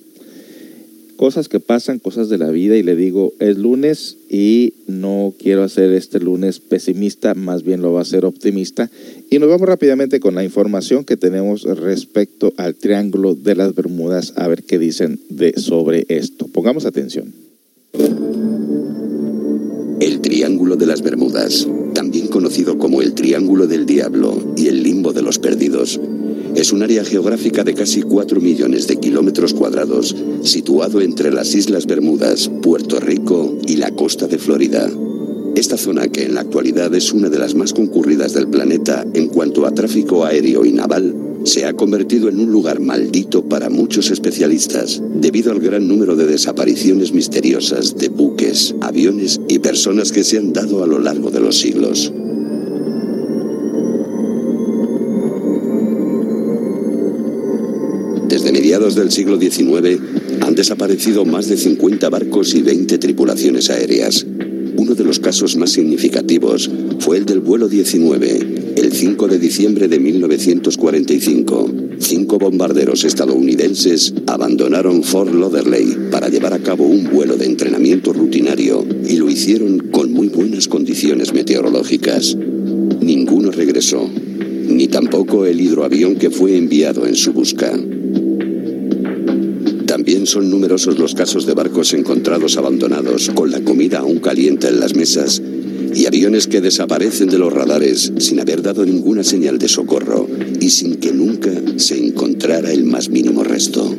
cosas 1.19 1.49
que 1.49 1.59
pasan, 1.59 1.99
cosas 1.99 2.29
de 2.29 2.37
la 2.37 2.49
vida 2.49 2.77
y 2.77 2.81
le 2.81 2.95
digo, 2.95 3.33
es 3.39 3.57
lunes 3.57 4.15
y 4.29 4.75
no 4.87 5.33
quiero 5.37 5.63
hacer 5.63 5.91
este 5.91 6.17
lunes 6.21 6.61
pesimista, 6.61 7.33
más 7.33 7.63
bien 7.63 7.81
lo 7.81 7.91
va 7.91 7.99
a 7.99 8.05
ser 8.05 8.23
optimista. 8.23 8.89
Y 9.29 9.37
nos 9.37 9.49
vamos 9.49 9.67
rápidamente 9.67 10.21
con 10.21 10.33
la 10.33 10.45
información 10.45 11.03
que 11.03 11.17
tenemos 11.17 11.63
respecto 11.63 12.53
al 12.55 12.75
Triángulo 12.75 13.35
de 13.35 13.53
las 13.53 13.75
Bermudas, 13.75 14.31
a 14.37 14.47
ver 14.47 14.63
qué 14.63 14.79
dicen 14.79 15.19
de, 15.27 15.59
sobre 15.59 16.05
esto. 16.07 16.47
Pongamos 16.47 16.85
atención. 16.85 17.33
El 19.99 20.21
Triángulo 20.21 20.77
de 20.77 20.85
las 20.85 21.01
Bermudas, 21.01 21.67
también 21.93 22.27
conocido 22.27 22.77
como 22.77 23.01
el 23.01 23.13
Triángulo 23.13 23.67
del 23.67 23.85
Diablo 23.85 24.53
y 24.55 24.67
el 24.67 24.83
Limbo 24.83 25.11
de 25.11 25.23
los 25.23 25.37
Perdidos, 25.37 25.99
es 26.55 26.71
un 26.71 26.83
área 26.83 27.03
geográfica 27.03 27.63
de 27.63 27.73
casi 27.73 28.01
4 28.01 28.41
millones 28.41 28.87
de 28.87 28.97
kilómetros 28.97 29.53
cuadrados, 29.53 30.15
situado 30.43 31.01
entre 31.01 31.31
las 31.31 31.53
Islas 31.55 31.85
Bermudas, 31.85 32.49
Puerto 32.61 32.99
Rico 32.99 33.57
y 33.67 33.77
la 33.77 33.91
costa 33.91 34.27
de 34.27 34.37
Florida. 34.37 34.89
Esta 35.55 35.77
zona, 35.77 36.07
que 36.07 36.23
en 36.23 36.35
la 36.35 36.41
actualidad 36.41 36.93
es 36.95 37.11
una 37.11 37.29
de 37.29 37.39
las 37.39 37.55
más 37.55 37.73
concurridas 37.73 38.33
del 38.33 38.47
planeta 38.47 39.05
en 39.13 39.27
cuanto 39.27 39.65
a 39.65 39.73
tráfico 39.73 40.25
aéreo 40.25 40.65
y 40.65 40.71
naval, 40.71 41.15
se 41.43 41.65
ha 41.65 41.73
convertido 41.73 42.29
en 42.29 42.39
un 42.39 42.51
lugar 42.51 42.79
maldito 42.79 43.43
para 43.43 43.69
muchos 43.69 44.11
especialistas, 44.11 45.01
debido 45.15 45.51
al 45.51 45.59
gran 45.59 45.87
número 45.87 46.15
de 46.15 46.27
desapariciones 46.27 47.13
misteriosas 47.13 47.97
de 47.97 48.09
buques, 48.09 48.75
aviones 48.81 49.39
y 49.47 49.59
personas 49.59 50.11
que 50.11 50.23
se 50.23 50.37
han 50.37 50.53
dado 50.53 50.83
a 50.83 50.87
lo 50.87 50.99
largo 50.99 51.31
de 51.31 51.39
los 51.39 51.57
siglos. 51.57 52.11
Desde 58.29 58.51
mediados 58.51 58.93
del 58.93 59.11
siglo 59.11 59.39
XIX 59.39 59.99
han 60.41 60.53
desaparecido 60.53 61.25
más 61.25 61.49
de 61.49 61.57
50 61.57 62.09
barcos 62.09 62.53
y 62.53 62.61
20 62.61 62.99
tripulaciones 62.99 63.71
aéreas. 63.71 64.23
Uno 64.77 64.93
de 64.93 65.03
los 65.03 65.19
casos 65.19 65.57
más 65.57 65.71
significativos 65.71 66.69
fue 66.99 67.17
el 67.17 67.25
del 67.25 67.39
vuelo 67.39 67.67
19, 67.67 68.73
el 68.75 68.93
5 68.93 69.27
de 69.27 69.39
diciembre 69.39 69.87
de 69.87 69.99
1945. 69.99 71.71
Cinco 71.97 72.37
bombarderos 72.37 73.03
estadounidenses 73.03 74.13
abandonaron 74.27 75.03
Fort 75.03 75.33
Lauderdale 75.33 76.09
para 76.11 76.29
llevar 76.29 76.53
a 76.53 76.59
cabo 76.59 76.85
un 76.85 77.09
vuelo 77.11 77.35
de 77.35 77.47
entrenamiento 77.47 78.13
rutinario 78.13 78.85
y 79.07 79.17
lo 79.17 79.27
hicieron 79.27 79.79
con 79.89 80.13
muy 80.13 80.27
buenas 80.27 80.67
condiciones 80.67 81.33
meteorológicas. 81.33 82.37
Ninguno 83.01 83.49
regresó, 83.49 84.07
ni 84.67 84.87
tampoco 84.87 85.47
el 85.47 85.59
hidroavión 85.59 86.15
que 86.15 86.29
fue 86.29 86.55
enviado 86.57 87.07
en 87.07 87.15
su 87.15 87.33
busca. 87.33 87.73
También 89.99 90.27
son 90.27 90.49
numerosos 90.49 90.97
los 90.97 91.13
casos 91.13 91.45
de 91.45 91.53
barcos 91.53 91.93
encontrados 91.93 92.55
abandonados, 92.55 93.29
con 93.35 93.51
la 93.51 93.59
comida 93.59 93.99
aún 93.99 94.19
caliente 94.19 94.69
en 94.69 94.79
las 94.79 94.95
mesas, 94.95 95.41
y 95.93 96.05
aviones 96.05 96.47
que 96.47 96.61
desaparecen 96.61 97.27
de 97.27 97.37
los 97.37 97.51
radares 97.51 98.13
sin 98.17 98.39
haber 98.39 98.61
dado 98.61 98.85
ninguna 98.85 99.25
señal 99.25 99.59
de 99.59 99.67
socorro 99.67 100.25
y 100.61 100.69
sin 100.69 100.95
que 100.95 101.11
nunca 101.11 101.51
se 101.75 101.97
encontrara 101.97 102.71
el 102.71 102.85
más 102.85 103.09
mínimo 103.09 103.43
resto. 103.43 103.93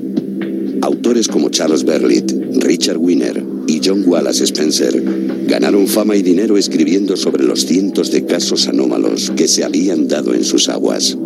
Autores 0.81 1.29
como 1.29 1.51
Charles 1.51 1.85
Berlitt, 1.85 2.33
Richard 2.55 2.97
Wiener 2.97 3.45
y 3.67 3.83
John 3.85 4.03
Wallace 4.07 4.45
Spencer 4.45 5.05
ganaron 5.47 5.87
fama 5.87 6.17
y 6.17 6.23
dinero 6.23 6.57
escribiendo 6.57 7.15
sobre 7.19 7.45
los 7.45 7.67
cientos 7.67 8.11
de 8.11 8.25
casos 8.25 8.69
anómalos 8.69 9.31
que 9.37 9.47
se 9.47 9.65
habían 9.65 10.09
dado 10.09 10.33
en 10.33 10.45
sus 10.45 10.71
aguas. 10.71 11.19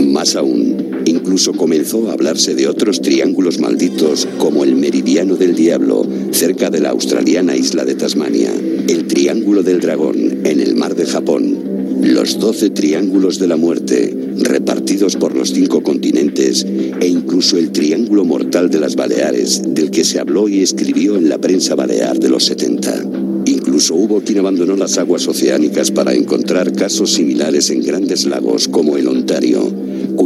Más 0.00 0.34
aún, 0.34 0.85
Incluso 1.06 1.52
comenzó 1.52 2.10
a 2.10 2.14
hablarse 2.14 2.56
de 2.56 2.66
otros 2.66 3.00
triángulos 3.00 3.60
malditos 3.60 4.26
como 4.38 4.64
el 4.64 4.74
Meridiano 4.74 5.36
del 5.36 5.54
Diablo, 5.54 6.04
cerca 6.32 6.68
de 6.68 6.80
la 6.80 6.90
australiana 6.90 7.56
isla 7.56 7.84
de 7.84 7.94
Tasmania, 7.94 8.52
el 8.88 9.06
Triángulo 9.06 9.62
del 9.62 9.80
Dragón, 9.80 10.40
en 10.44 10.58
el 10.58 10.74
mar 10.74 10.96
de 10.96 11.06
Japón, 11.06 11.76
los 12.02 12.40
doce 12.40 12.70
Triángulos 12.70 13.38
de 13.38 13.46
la 13.46 13.56
Muerte, 13.56 14.16
repartidos 14.38 15.14
por 15.14 15.36
los 15.36 15.50
cinco 15.50 15.80
continentes, 15.80 16.66
e 17.00 17.06
incluso 17.06 17.56
el 17.56 17.70
Triángulo 17.70 18.24
Mortal 18.24 18.68
de 18.68 18.80
las 18.80 18.96
Baleares, 18.96 19.62
del 19.64 19.92
que 19.92 20.02
se 20.02 20.18
habló 20.18 20.48
y 20.48 20.60
escribió 20.60 21.16
en 21.16 21.28
la 21.28 21.38
prensa 21.38 21.76
balear 21.76 22.18
de 22.18 22.30
los 22.30 22.46
70. 22.46 23.04
Incluso 23.46 23.94
hubo 23.94 24.20
quien 24.22 24.38
abandonó 24.38 24.74
las 24.74 24.98
aguas 24.98 25.28
oceánicas 25.28 25.92
para 25.92 26.14
encontrar 26.14 26.72
casos 26.72 27.12
similares 27.12 27.70
en 27.70 27.80
grandes 27.80 28.26
lagos 28.26 28.66
como 28.66 28.96
el 28.96 29.06
Ontario, 29.06 29.72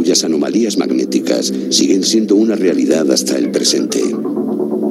cuyas 0.01 0.23
anomalías 0.23 0.79
magnéticas 0.79 1.53
siguen 1.69 2.03
siendo 2.03 2.35
una 2.35 2.55
realidad 2.55 3.11
hasta 3.11 3.37
el 3.37 3.51
presente. 3.51 4.01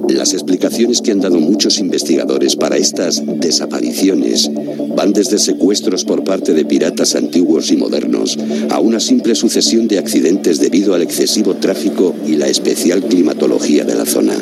Las 0.08 0.34
explicaciones 0.34 1.00
que 1.00 1.10
han 1.10 1.18
dado 1.18 1.40
muchos 1.40 1.80
investigadores 1.80 2.54
para 2.54 2.76
estas 2.76 3.20
desapariciones 3.40 4.48
van 4.94 5.12
desde 5.12 5.40
secuestros 5.40 6.04
por 6.04 6.22
parte 6.22 6.54
de 6.54 6.64
piratas 6.64 7.16
antiguos 7.16 7.72
y 7.72 7.76
modernos 7.76 8.38
a 8.68 8.78
una 8.78 9.00
simple 9.00 9.34
sucesión 9.34 9.88
de 9.88 9.98
accidentes 9.98 10.60
debido 10.60 10.94
al 10.94 11.02
excesivo 11.02 11.56
tráfico 11.56 12.14
y 12.24 12.36
la 12.36 12.46
especial 12.46 13.02
climatología 13.02 13.84
de 13.84 13.96
la 13.96 14.06
zona, 14.06 14.36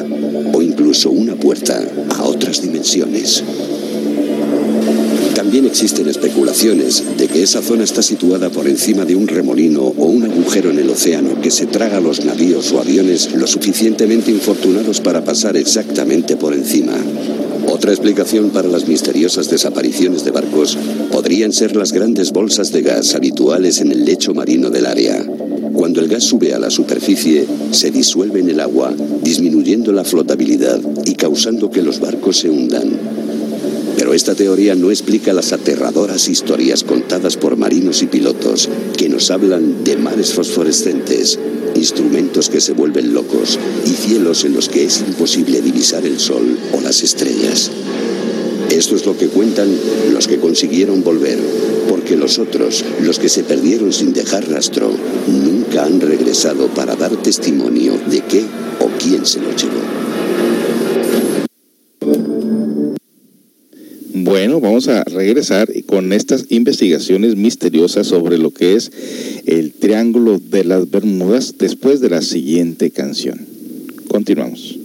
o 0.52 0.61
incluso 0.61 1.11
una 1.11 1.35
puerta 1.35 1.83
a 2.14 2.24
otras 2.24 2.61
dimensiones. 2.61 3.42
También 5.49 5.65
existen 5.65 6.07
especulaciones 6.09 7.17
de 7.17 7.27
que 7.27 7.43
esa 7.43 7.63
zona 7.63 7.83
está 7.83 8.03
situada 8.03 8.51
por 8.51 8.69
encima 8.69 9.07
de 9.07 9.17
un 9.17 9.27
remolino 9.27 9.81
o 9.81 10.05
un 10.05 10.25
agujero 10.25 10.69
en 10.69 10.79
el 10.79 10.91
océano 10.91 11.41
que 11.41 11.51
se 11.51 11.65
traga 11.65 11.97
a 11.97 12.01
los 12.03 12.23
navíos 12.23 12.71
o 12.73 12.81
aviones 12.81 13.33
lo 13.33 13.47
suficientemente 13.47 14.31
infortunados 14.31 15.01
para 15.01 15.25
pasar 15.25 15.57
exactamente 15.57 16.37
por 16.37 16.53
encima. 16.53 16.93
Otra 17.67 17.93
explicación 17.93 18.51
para 18.51 18.69
las 18.69 18.89
misteriosas 18.89 19.49
desapariciones 19.49 20.23
de 20.23 20.33
barcos 20.33 20.77
podrían 21.11 21.55
ser 21.55 21.77
las 21.77 21.93
grandes 21.95 22.31
bolsas 22.31 22.71
de 22.71 22.83
gas 22.83 23.15
habituales 23.15 23.81
en 23.81 23.91
el 23.91 24.05
lecho 24.05 24.35
marino 24.35 24.69
del 24.69 24.85
área. 24.85 25.25
Cuando 25.73 26.01
el 26.01 26.09
gas 26.09 26.25
sube 26.25 26.53
a 26.53 26.59
la 26.59 26.69
superficie, 26.69 27.47
se 27.71 27.91
disuelve 27.91 28.41
en 28.41 28.51
el 28.51 28.61
agua, 28.61 28.93
disminuyendo 29.23 29.93
la 29.93 30.05
flotabilidad 30.05 30.79
y 31.07 31.15
causando 31.15 31.71
que 31.71 31.81
los 31.81 32.01
barcos 32.01 32.37
se 32.37 32.51
hundan. 32.51 32.98
Pero 34.09 34.16
esta 34.16 34.35
teoría 34.35 34.75
no 34.75 34.90
explica 34.90 35.35
las 35.35 35.53
aterradoras 35.53 36.31
historias 36.31 36.83
contadas 36.83 37.37
por 37.37 37.59
marinos 37.59 38.01
y 38.03 38.07
pilotos 38.07 38.71
que 38.97 39.11
nos 39.11 39.31
hablan 39.31 39.85
de 39.85 39.99
mares 39.99 40.33
fosforescentes, 40.33 41.38
instrumentos 41.75 42.49
que 42.49 42.62
se 42.62 42.73
vuelven 42.73 43.12
locos 43.12 43.59
y 43.85 43.90
cielos 43.90 44.47
en 44.47 44.55
los 44.55 44.71
que 44.71 44.85
es 44.85 45.01
imposible 45.07 45.61
divisar 45.61 46.07
el 46.07 46.18
sol 46.18 46.59
o 46.73 46.81
las 46.81 47.03
estrellas. 47.03 47.71
Esto 48.71 48.97
es 48.97 49.05
lo 49.05 49.14
que 49.18 49.29
cuentan 49.29 49.68
los 50.11 50.27
que 50.27 50.38
consiguieron 50.38 51.05
volver, 51.05 51.38
porque 51.90 52.16
los 52.16 52.38
otros, 52.38 52.87
los 53.03 53.18
que 53.18 53.29
se 53.29 53.44
perdieron 53.44 53.92
sin 53.92 54.14
dejar 54.14 54.49
rastro, 54.49 54.90
nunca 55.27 55.85
han 55.85 56.01
regresado 56.01 56.68
para 56.68 56.97
dar 56.97 57.14
testimonio 57.21 57.92
de 58.11 58.23
qué 58.23 58.42
o 58.81 58.88
quién 58.99 59.27
se 59.27 59.40
lo 59.40 59.55
llevó. 59.55 59.88
Vamos 64.61 64.88
a 64.88 65.05
regresar 65.05 65.68
con 65.87 66.12
estas 66.12 66.47
investigaciones 66.49 67.37
misteriosas 67.37 68.07
sobre 68.07 68.38
lo 68.38 68.51
que 68.51 68.75
es 68.75 68.90
el 69.47 69.73
Triángulo 69.73 70.38
de 70.38 70.64
las 70.64 70.90
Bermudas 70.90 71.55
después 71.59 72.01
de 72.01 72.11
la 72.11 72.23
siguiente 72.23 72.90
canción. 72.90 73.47
Continuamos. 74.09 74.78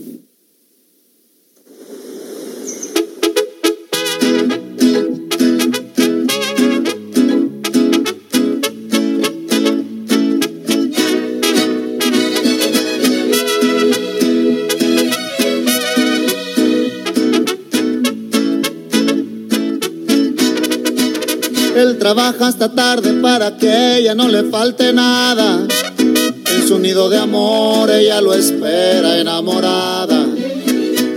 Trabaja 22.14 22.48
hasta 22.48 22.70
tarde 22.70 23.12
para 23.24 23.58
que 23.58 23.98
ella 23.98 24.14
no 24.14 24.28
le 24.28 24.44
falte 24.44 24.94
nada. 24.94 25.66
En 25.98 26.68
su 26.68 26.78
nido 26.78 27.10
de 27.10 27.18
amor 27.18 27.90
ella 27.90 28.22
lo 28.22 28.36
espera 28.36 29.18
enamorada. 29.18 30.24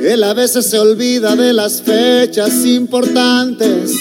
Él 0.02 0.24
a 0.24 0.32
veces 0.32 0.64
se 0.64 0.78
olvida 0.78 1.36
de 1.36 1.52
las 1.52 1.82
fechas 1.82 2.64
importantes. 2.64 3.92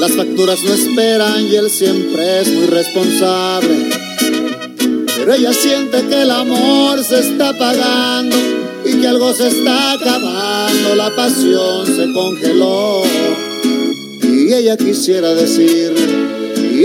Las 0.00 0.12
facturas 0.12 0.60
no 0.64 0.72
esperan 0.72 1.46
y 1.46 1.56
él 1.56 1.68
siempre 1.68 2.40
es 2.40 2.48
muy 2.48 2.68
responsable. 2.68 3.90
Pero 5.16 5.34
ella 5.34 5.52
siente 5.52 6.06
que 6.06 6.22
el 6.22 6.30
amor 6.30 7.04
se 7.04 7.20
está 7.20 7.50
apagando 7.50 8.36
y 8.86 8.98
que 8.98 9.06
algo 9.06 9.34
se 9.34 9.48
está 9.48 9.92
acabando. 9.92 10.94
La 10.94 11.14
pasión 11.14 11.84
se 11.86 12.10
congeló 12.14 13.02
y 14.44 14.52
ella 14.52 14.76
quisiera 14.76 15.34
decir, 15.34 15.92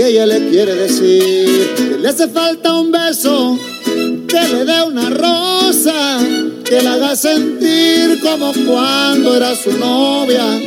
ella 0.02 0.26
le 0.26 0.48
quiere 0.48 0.74
decir, 0.74 1.74
que 1.76 1.98
le 2.00 2.08
hace 2.08 2.28
falta 2.28 2.74
un 2.74 2.90
beso, 2.90 3.58
que 3.84 4.40
le 4.52 4.64
dé 4.64 4.82
una 4.86 5.10
rosa, 5.10 6.18
que 6.64 6.80
la 6.80 6.94
haga 6.94 7.16
sentir 7.16 8.20
como 8.22 8.52
cuando 8.66 9.36
era 9.36 9.54
su 9.54 9.72
novia, 9.72 10.58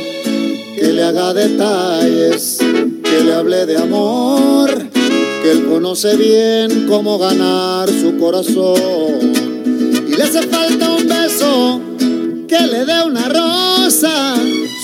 que 0.76 0.92
le 0.92 1.02
haga 1.02 1.32
detalles, 1.32 2.58
que 2.58 3.24
le 3.24 3.34
hable 3.34 3.66
de 3.66 3.76
amor, 3.76 4.70
que 4.92 5.50
él 5.50 5.66
conoce 5.66 6.16
bien 6.16 6.86
cómo 6.86 7.18
ganar 7.18 7.88
su 7.88 8.16
corazón. 8.18 9.32
Y 10.06 10.16
le 10.16 10.22
hace 10.22 10.42
falta 10.42 10.90
un 10.90 11.08
beso, 11.08 11.80
que 12.46 12.60
le 12.60 12.84
dé 12.84 13.02
una 13.04 13.28
rosa, 13.28 14.34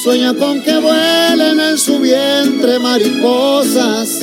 Sueña 0.03 0.33
con 0.33 0.63
que 0.63 0.79
vuelen 0.79 1.61
en 1.61 1.77
su 1.77 1.99
vientre 1.99 2.79
mariposas. 2.79 4.21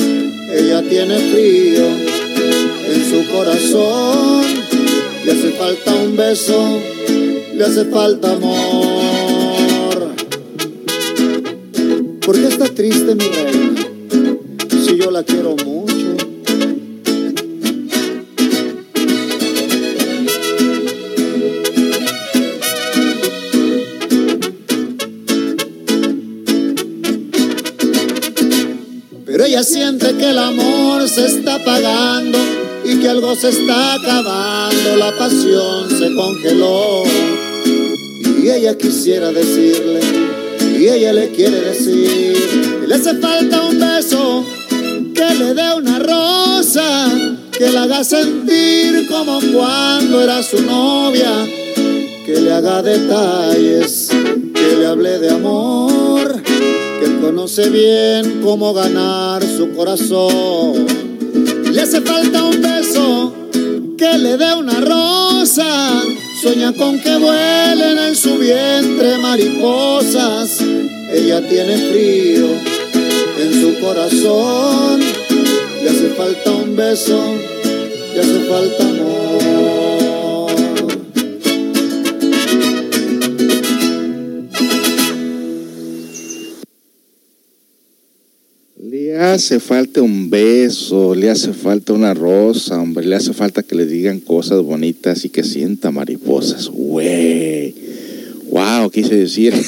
Ella 0.50 0.82
tiene 0.82 1.18
frío 1.18 1.86
en 2.88 3.10
su 3.10 3.32
corazón. 3.32 4.42
Le 5.24 5.32
hace 5.32 5.50
falta 5.50 5.94
un 5.94 6.16
beso, 6.16 6.80
le 7.54 7.64
hace 7.64 7.84
falta 7.86 8.32
amor. 8.32 10.14
¿Por 12.24 12.34
qué 12.34 12.46
está 12.46 12.64
triste 12.66 13.14
mi 13.14 13.24
reina? 13.24 13.86
Si 14.86 14.96
yo 14.96 15.10
la 15.10 15.22
quiero 15.22 15.54
mucho. 15.64 15.87
El 30.30 30.38
amor 30.38 31.08
se 31.08 31.26
está 31.26 31.54
apagando 31.54 32.38
y 32.84 32.96
que 32.96 33.08
algo 33.08 33.34
se 33.34 33.48
está 33.48 33.94
acabando, 33.94 34.96
la 34.96 35.16
pasión 35.16 35.88
se 35.88 36.14
congeló. 36.14 37.02
Y 38.42 38.50
ella 38.50 38.76
quisiera 38.76 39.32
decirle, 39.32 40.00
y 40.78 40.86
ella 40.86 41.12
le 41.12 41.30
quiere 41.30 41.60
decir, 41.60 42.84
le 42.86 42.94
hace 42.94 43.14
falta 43.14 43.62
un 43.62 43.78
beso, 43.78 44.44
que 45.14 45.34
le 45.34 45.54
dé 45.54 45.74
una 45.76 45.98
rosa, 45.98 47.10
que 47.52 47.70
la 47.70 47.84
haga 47.84 48.04
sentir 48.04 49.06
como 49.08 49.40
cuando 49.52 50.22
era 50.22 50.42
su 50.42 50.60
novia, 50.62 51.32
que 52.26 52.40
le 52.40 52.52
haga 52.52 52.82
detalles, 52.82 54.10
que 54.54 54.76
le 54.76 54.86
hable 54.86 55.18
de 55.18 55.30
amor 55.30 55.97
que 57.00 57.20
conoce 57.20 57.70
bien 57.70 58.40
cómo 58.42 58.74
ganar 58.74 59.42
su 59.42 59.70
corazón. 59.70 60.86
Le 61.72 61.80
hace 61.80 62.00
falta 62.00 62.42
un 62.42 62.60
beso, 62.60 63.34
que 63.96 64.18
le 64.18 64.36
dé 64.36 64.54
una 64.54 64.80
rosa. 64.80 66.02
Sueña 66.40 66.72
con 66.72 67.00
que 67.00 67.16
vuelen 67.16 67.98
en 67.98 68.14
su 68.14 68.38
vientre 68.38 69.18
mariposas. 69.18 70.60
Ella 71.12 71.46
tiene 71.48 71.76
frío 71.76 72.46
en 73.38 73.52
su 73.60 73.80
corazón. 73.80 75.00
Le 75.82 75.90
hace 75.90 76.08
falta 76.16 76.50
un 76.50 76.76
beso, 76.76 77.20
le 78.14 78.20
hace 78.20 78.40
falta 78.48 78.82
amor. 78.84 78.97
Hace 89.32 89.60
falta 89.60 90.02
un 90.02 90.30
beso, 90.30 91.14
le 91.14 91.30
hace 91.30 91.52
falta 91.52 91.92
una 91.92 92.14
rosa, 92.14 92.80
hombre, 92.80 93.06
le 93.06 93.16
hace 93.16 93.32
falta 93.32 93.62
que 93.62 93.74
le 93.74 93.86
digan 93.86 94.20
cosas 94.20 94.62
bonitas 94.62 95.24
y 95.24 95.28
que 95.28 95.42
sienta 95.42 95.90
mariposas. 95.90 96.70
Wow, 98.50 98.90
quise 98.92 99.14
decir. 99.14 99.54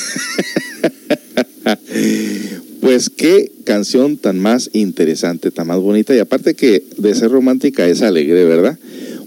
pues 2.80 3.10
qué 3.10 3.52
canción 3.64 4.16
tan 4.16 4.38
más 4.38 4.70
interesante, 4.72 5.50
tan 5.50 5.66
más 5.66 5.78
bonita 5.78 6.14
y 6.14 6.18
aparte 6.18 6.54
que 6.54 6.82
de 6.96 7.14
ser 7.14 7.30
romántica 7.30 7.86
es 7.86 8.02
alegre, 8.02 8.44
¿verdad? 8.44 8.78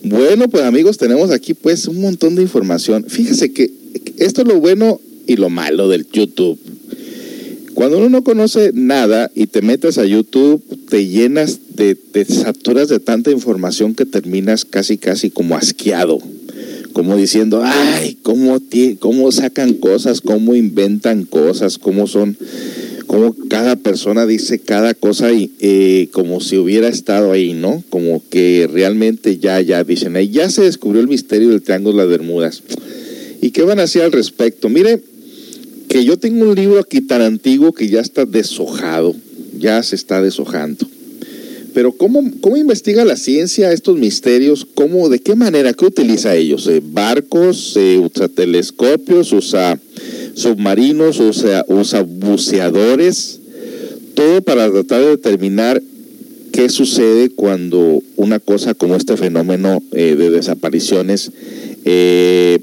Bueno, 0.03 0.49
pues 0.49 0.63
amigos, 0.63 0.97
tenemos 0.97 1.31
aquí 1.31 1.53
pues 1.53 1.87
un 1.87 2.01
montón 2.01 2.35
de 2.35 2.41
información. 2.41 3.05
Fíjese 3.07 3.53
que 3.53 3.71
esto 4.17 4.41
es 4.41 4.47
lo 4.47 4.59
bueno 4.59 4.99
y 5.27 5.37
lo 5.37 5.49
malo 5.49 5.87
del 5.87 6.07
YouTube. 6.11 6.59
Cuando 7.73 7.97
uno 7.97 8.09
no 8.09 8.23
conoce 8.23 8.71
nada 8.73 9.31
y 9.33 9.47
te 9.47 9.61
metes 9.61 9.97
a 9.97 10.05
YouTube, 10.05 10.61
te 10.89 11.07
llenas 11.07 11.59
te 11.75 12.25
saturas 12.25 12.87
de 12.89 12.99
tanta 12.99 13.31
información 13.31 13.95
que 13.95 14.05
terminas 14.05 14.65
casi, 14.65 14.97
casi 14.97 15.31
como 15.31 15.55
asqueado. 15.55 16.19
Como 16.93 17.17
diciendo, 17.17 17.61
ay, 17.63 18.17
cómo, 18.21 18.61
cómo 18.99 19.31
sacan 19.31 19.73
cosas, 19.73 20.21
cómo 20.21 20.53
inventan 20.53 21.25
cosas, 21.25 21.79
cómo 21.79 22.05
son, 22.05 22.37
cómo 23.07 23.35
cada 23.49 23.75
persona 23.75 24.27
dice 24.27 24.59
cada 24.59 24.93
cosa 24.93 25.31
y, 25.31 25.51
eh, 25.59 26.09
como 26.11 26.39
si 26.39 26.57
hubiera 26.57 26.87
estado 26.87 27.31
ahí, 27.31 27.53
¿no? 27.53 27.83
Como 27.89 28.21
que 28.29 28.69
realmente 28.71 29.39
ya, 29.39 29.59
ya 29.61 29.83
dicen, 29.83 30.15
ahí 30.15 30.29
ya 30.29 30.51
se 30.51 30.61
descubrió 30.61 31.01
el 31.01 31.07
misterio 31.07 31.49
del 31.49 31.63
Triángulo 31.63 31.97
de 31.97 32.03
las 32.03 32.09
Bermudas. 32.09 32.63
¿Y 33.41 33.49
qué 33.49 33.63
van 33.63 33.79
a 33.79 33.83
hacer 33.83 34.03
al 34.03 34.11
respecto? 34.11 34.69
Mire, 34.69 35.01
que 35.93 36.03
yo 36.03 36.17
tengo 36.17 36.49
un 36.49 36.55
libro 36.55 36.79
aquí 36.79 37.01
tan 37.01 37.21
antiguo 37.21 37.71
que 37.71 37.87
ya 37.87 38.01
está 38.01 38.25
deshojado, 38.25 39.15
ya 39.59 39.83
se 39.83 39.95
está 39.95 40.23
deshojando. 40.23 40.87
Pero 41.75 41.91
¿cómo, 41.91 42.23
cómo 42.41 42.57
investiga 42.57 43.05
la 43.05 43.15
ciencia 43.15 43.71
estos 43.71 43.99
misterios? 43.99 44.65
¿Cómo, 44.73 45.07
¿De 45.07 45.19
qué 45.19 45.35
manera? 45.35 45.71
¿Qué 45.73 45.85
utiliza 45.85 46.35
ellos? 46.35 46.65
Eh, 46.65 46.81
¿Barcos? 46.83 47.75
eh, 47.77 47.99
¿Usa 47.99 48.27
telescopios? 48.27 49.31
¿Usa 49.33 49.79
submarinos? 50.33 51.19
Usa, 51.19 51.63
¿Usa 51.67 52.01
buceadores? 52.01 53.39
Todo 54.15 54.41
para 54.41 54.71
tratar 54.71 55.01
de 55.01 55.09
determinar 55.09 55.79
qué 56.51 56.69
sucede 56.69 57.29
cuando 57.29 58.01
una 58.15 58.39
cosa 58.39 58.73
como 58.73 58.95
este 58.95 59.15
fenómeno 59.15 59.83
eh, 59.91 60.15
de 60.15 60.31
desapariciones 60.31 61.31
eh, 61.85 62.57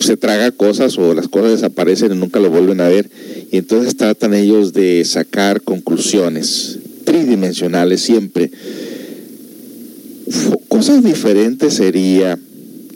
se 0.00 0.16
traga 0.16 0.50
cosas 0.50 0.98
o 0.98 1.14
las 1.14 1.28
cosas 1.28 1.52
desaparecen 1.52 2.12
y 2.12 2.16
nunca 2.16 2.40
lo 2.40 2.50
vuelven 2.50 2.80
a 2.80 2.88
ver. 2.88 3.08
Y 3.50 3.58
entonces 3.58 3.96
tratan 3.96 4.34
ellos 4.34 4.72
de 4.72 5.04
sacar 5.04 5.62
conclusiones 5.62 6.78
tridimensionales 7.04 8.00
siempre. 8.02 8.50
Cosas 10.68 11.02
diferentes 11.04 11.74
sería 11.74 12.38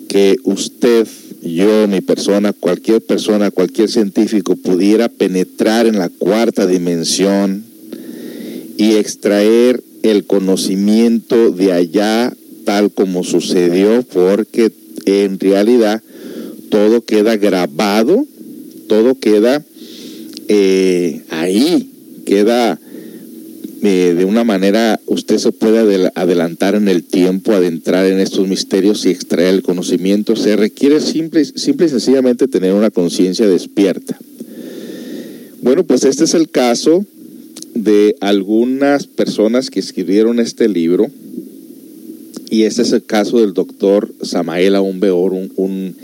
que 0.09 0.37
usted, 0.43 1.07
yo, 1.43 1.87
mi 1.87 2.01
persona, 2.01 2.53
cualquier 2.53 3.01
persona, 3.01 3.51
cualquier 3.51 3.89
científico 3.89 4.57
pudiera 4.57 5.09
penetrar 5.09 5.87
en 5.87 5.99
la 5.99 6.09
cuarta 6.09 6.67
dimensión 6.67 7.65
y 8.77 8.97
extraer 8.97 9.83
el 10.03 10.25
conocimiento 10.25 11.53
de 11.53 11.73
allá 11.73 12.33
tal 12.65 12.91
como 12.91 13.23
sucedió, 13.23 14.03
porque 14.03 14.73
en 15.07 15.39
realidad 15.39 16.03
todo 16.71 17.05
queda 17.05 17.37
grabado, 17.37 18.25
todo 18.89 19.19
queda 19.19 19.63
eh, 20.49 21.23
ahí, 21.31 21.91
queda 22.25 22.81
eh, 23.83 24.15
de 24.17 24.25
una 24.25 24.45
manera, 24.45 25.01
usted 25.07 25.39
se 25.39 25.53
puede 25.53 26.11
adelantar 26.15 26.75
en 26.75 26.89
el 26.89 27.03
tiempo, 27.03 27.53
adentrar 27.53 28.07
en 28.07 28.19
estos 28.19 28.47
misterios 28.47 29.07
y 29.07 29.11
extraer 29.11 29.55
el 29.55 29.63
conocimiento. 29.63 30.37
Se 30.37 30.57
requiere 30.57 31.01
simple, 31.01 31.45
simple 31.45 31.87
y 31.87 31.89
sencillamente 31.91 32.49
tener 32.49 32.75
una 32.75 32.91
conciencia 32.91 33.47
despierta. 33.49 34.19
Bueno, 35.63 35.85
pues 35.85 36.05
este 36.05 36.25
es 36.25 36.35
el 36.35 36.51
caso 36.51 37.05
de 37.75 38.17
algunas 38.21 39.07
personas 39.07 39.71
que 39.71 39.81
escribieron 39.81 40.41
este 40.41 40.69
libro. 40.69 41.11
Y 42.51 42.65
este 42.65 42.83
es 42.83 42.93
el 42.93 43.05
caso 43.05 43.41
del 43.41 43.55
doctor 43.55 44.13
Samael 44.23 44.75
Aumbeor, 44.75 45.33
un, 45.33 45.53
un, 45.57 45.95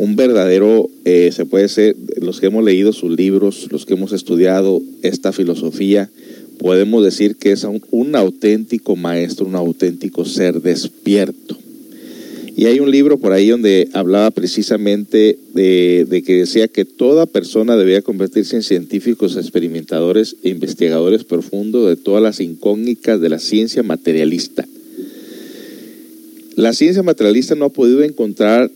un 0.00 0.16
verdadero, 0.16 0.88
eh, 1.04 1.30
se 1.30 1.44
puede 1.44 1.68
ser, 1.68 1.94
los 2.22 2.40
que 2.40 2.46
hemos 2.46 2.64
leído 2.64 2.94
sus 2.94 3.14
libros, 3.14 3.68
los 3.70 3.84
que 3.84 3.92
hemos 3.92 4.14
estudiado 4.14 4.80
esta 5.02 5.30
filosofía, 5.30 6.08
podemos 6.58 7.04
decir 7.04 7.36
que 7.36 7.52
es 7.52 7.64
un, 7.64 7.82
un 7.90 8.16
auténtico 8.16 8.96
maestro, 8.96 9.44
un 9.44 9.56
auténtico 9.56 10.24
ser 10.24 10.62
despierto. 10.62 11.58
Y 12.56 12.64
hay 12.64 12.80
un 12.80 12.90
libro 12.90 13.18
por 13.18 13.32
ahí 13.32 13.48
donde 13.48 13.90
hablaba 13.92 14.30
precisamente 14.30 15.38
de, 15.52 16.22
que 16.24 16.34
decía 16.34 16.66
que 16.66 16.86
toda 16.86 17.26
persona 17.26 17.76
debía 17.76 18.00
convertirse 18.00 18.56
en 18.56 18.62
científicos, 18.62 19.36
experimentadores 19.36 20.36
e 20.42 20.48
investigadores 20.48 21.24
profundos 21.24 21.86
de 21.90 21.96
todas 21.96 22.22
las 22.22 22.40
incógnitas 22.40 23.20
de 23.20 23.28
la 23.28 23.38
ciencia 23.38 23.82
materialista. 23.82 24.66
La 26.56 26.72
ciencia 26.72 27.02
materialista 27.02 27.54
no 27.54 27.66
ha 27.66 27.70
podido 27.70 28.02
encontrar 28.02 28.70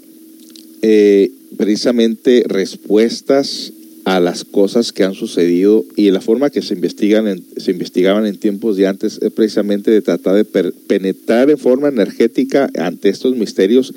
eh, 0.87 1.31
precisamente 1.57 2.44
respuestas 2.47 3.73
a 4.05 4.20
las 4.20 4.44
cosas 4.44 4.92
que 4.92 5.03
han 5.03 5.14
sucedido 5.14 5.83
y 5.97 6.11
la 6.11 6.20
forma 6.20 6.51
que 6.51 6.61
se, 6.61 6.75
investigan 6.75 7.42
se 7.57 7.70
investigaban 7.70 8.27
en 8.27 8.37
tiempos 8.37 8.77
de 8.77 8.87
antes 8.87 9.18
es 9.23 9.33
precisamente 9.33 9.90
de 9.90 10.03
tratar 10.03 10.35
de 10.35 10.44
penetrar 10.44 11.49
en 11.49 11.57
forma 11.57 11.88
energética 11.88 12.68
ante 12.77 13.09
estos 13.09 13.35
misterios 13.35 13.94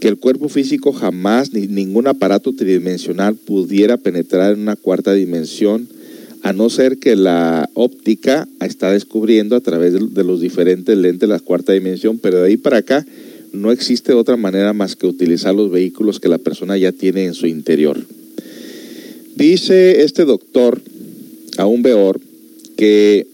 que 0.00 0.08
el 0.08 0.16
cuerpo 0.16 0.48
físico 0.48 0.94
jamás 0.94 1.52
ni 1.52 1.66
ningún 1.66 2.06
aparato 2.06 2.54
tridimensional 2.54 3.34
pudiera 3.34 3.98
penetrar 3.98 4.54
en 4.54 4.60
una 4.60 4.76
cuarta 4.76 5.12
dimensión 5.12 5.88
a 6.40 6.54
no 6.54 6.70
ser 6.70 6.96
que 6.96 7.16
la 7.16 7.68
óptica 7.74 8.48
está 8.62 8.92
descubriendo 8.92 9.56
a 9.56 9.60
través 9.60 9.92
de 9.92 10.24
los 10.24 10.40
diferentes 10.40 10.96
lentes 10.96 11.20
de 11.20 11.26
la 11.26 11.40
cuarta 11.40 11.74
dimensión, 11.74 12.18
pero 12.18 12.40
de 12.40 12.48
ahí 12.48 12.56
para 12.56 12.78
acá 12.78 13.04
no 13.54 13.72
existe 13.72 14.12
otra 14.12 14.36
manera 14.36 14.72
más 14.72 14.96
que 14.96 15.06
utilizar 15.06 15.54
los 15.54 15.70
vehículos 15.70 16.20
que 16.20 16.28
la 16.28 16.38
persona 16.38 16.76
ya 16.76 16.92
tiene 16.92 17.24
en 17.24 17.34
su 17.34 17.46
interior. 17.46 17.98
Dice 19.36 20.02
este 20.02 20.24
doctor, 20.24 20.80
aún 21.56 21.82
peor, 21.82 22.20
que 22.76 23.26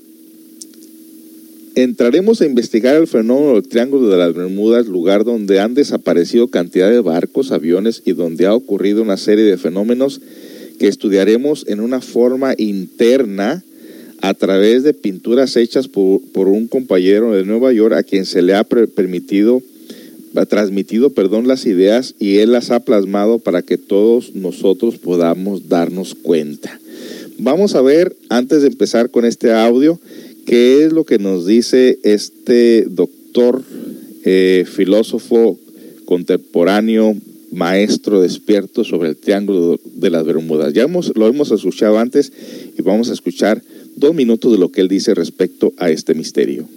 entraremos 1.74 2.40
a 2.40 2.46
investigar 2.46 2.96
el 2.96 3.06
fenómeno 3.06 3.54
del 3.54 3.68
Triángulo 3.68 4.08
de 4.08 4.18
las 4.18 4.34
Bermudas, 4.34 4.86
lugar 4.86 5.24
donde 5.24 5.60
han 5.60 5.74
desaparecido 5.74 6.48
cantidad 6.48 6.90
de 6.90 7.00
barcos, 7.00 7.52
aviones 7.52 8.02
y 8.04 8.12
donde 8.12 8.46
ha 8.46 8.54
ocurrido 8.54 9.02
una 9.02 9.16
serie 9.16 9.44
de 9.44 9.56
fenómenos 9.56 10.20
que 10.78 10.88
estudiaremos 10.88 11.66
en 11.68 11.80
una 11.80 12.00
forma 12.00 12.54
interna 12.56 13.62
a 14.22 14.34
través 14.34 14.82
de 14.82 14.92
pinturas 14.92 15.56
hechas 15.56 15.88
por, 15.88 16.20
por 16.32 16.48
un 16.48 16.68
compañero 16.68 17.32
de 17.32 17.44
Nueva 17.44 17.72
York 17.72 17.94
a 17.94 18.02
quien 18.02 18.26
se 18.26 18.42
le 18.42 18.54
ha 18.54 18.64
permitido 18.64 19.62
transmitido, 20.46 21.10
perdón, 21.10 21.48
las 21.48 21.66
ideas 21.66 22.14
y 22.18 22.36
Él 22.36 22.52
las 22.52 22.70
ha 22.70 22.80
plasmado 22.80 23.38
para 23.38 23.62
que 23.62 23.78
todos 23.78 24.34
nosotros 24.34 24.98
podamos 24.98 25.68
darnos 25.68 26.14
cuenta. 26.14 26.78
Vamos 27.38 27.74
a 27.74 27.82
ver, 27.82 28.16
antes 28.28 28.62
de 28.62 28.68
empezar 28.68 29.10
con 29.10 29.24
este 29.24 29.52
audio, 29.52 29.98
qué 30.46 30.84
es 30.84 30.92
lo 30.92 31.04
que 31.04 31.18
nos 31.18 31.46
dice 31.46 31.98
este 32.02 32.86
doctor, 32.88 33.62
eh, 34.24 34.64
filósofo 34.70 35.58
contemporáneo, 36.04 37.16
maestro 37.50 38.20
despierto 38.20 38.84
sobre 38.84 39.08
el 39.08 39.16
Triángulo 39.16 39.80
de 39.94 40.10
las 40.10 40.24
Bermudas. 40.24 40.72
Ya 40.72 40.82
hemos, 40.82 41.12
lo 41.16 41.26
hemos 41.26 41.50
escuchado 41.50 41.98
antes 41.98 42.32
y 42.78 42.82
vamos 42.82 43.10
a 43.10 43.12
escuchar 43.12 43.62
dos 43.96 44.14
minutos 44.14 44.52
de 44.52 44.58
lo 44.58 44.70
que 44.70 44.80
él 44.80 44.88
dice 44.88 45.14
respecto 45.14 45.72
a 45.76 45.90
este 45.90 46.14
misterio. 46.14 46.68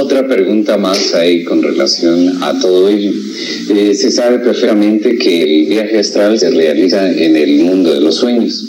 Otra 0.00 0.26
pregunta 0.26 0.78
más 0.78 1.12
ahí 1.12 1.44
con 1.44 1.62
relación 1.62 2.42
a 2.42 2.58
todo 2.58 2.88
ello. 2.88 3.12
Eh, 3.68 3.94
se 3.94 4.10
sabe 4.10 4.38
perfectamente 4.38 5.18
que 5.18 5.42
el 5.42 5.66
viaje 5.66 5.98
astral 5.98 6.38
se 6.38 6.48
realiza 6.48 7.12
en 7.12 7.36
el 7.36 7.58
mundo 7.64 7.92
de 7.92 8.00
los 8.00 8.16
sueños. 8.16 8.64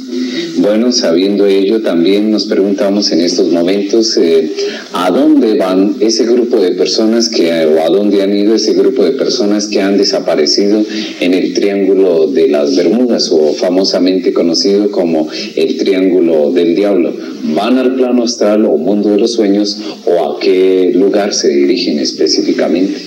Bueno, 0.58 0.92
sabiendo 0.92 1.46
ello, 1.46 1.82
también 1.82 2.32
nos 2.32 2.46
preguntamos 2.46 3.12
en 3.12 3.22
estos 3.22 3.52
momentos 3.52 4.18
eh, 4.18 4.52
a 4.92 5.10
dónde 5.10 5.56
van 5.56 5.96
ese 6.02 6.26
grupo 6.26 6.58
de 6.58 6.72
personas 6.72 7.30
que, 7.30 7.50
o 7.66 7.82
a 7.82 7.90
dónde 7.90 8.22
han 8.22 8.36
ido 8.36 8.54
ese 8.54 8.74
grupo 8.74 9.06
de 9.06 9.12
personas 9.12 9.68
que 9.68 9.82
han 9.82 9.98
desaparecido 9.98 10.84
en 11.22 11.34
el 11.34 11.54
Triángulo 11.54 12.28
de 12.28 12.50
las 12.50 12.76
Bermudas, 12.76 13.30
o 13.32 13.54
famosamente 13.54 14.34
conocido 14.34 14.92
como 14.92 15.30
el 15.56 15.78
Triángulo 15.78 16.52
del 16.52 16.76
Diablo. 16.76 17.14
¿Van 17.56 17.78
al 17.78 17.96
plano 17.96 18.24
astral 18.24 18.66
o 18.66 18.78
mundo 18.78 19.10
de 19.10 19.18
los 19.18 19.34
sueños 19.34 19.78
o 20.06 20.36
a 20.36 20.40
qué 20.40 20.92
lugar 20.94 21.34
se 21.34 21.50
dirigen 21.50 22.00
específicamente? 22.00 23.00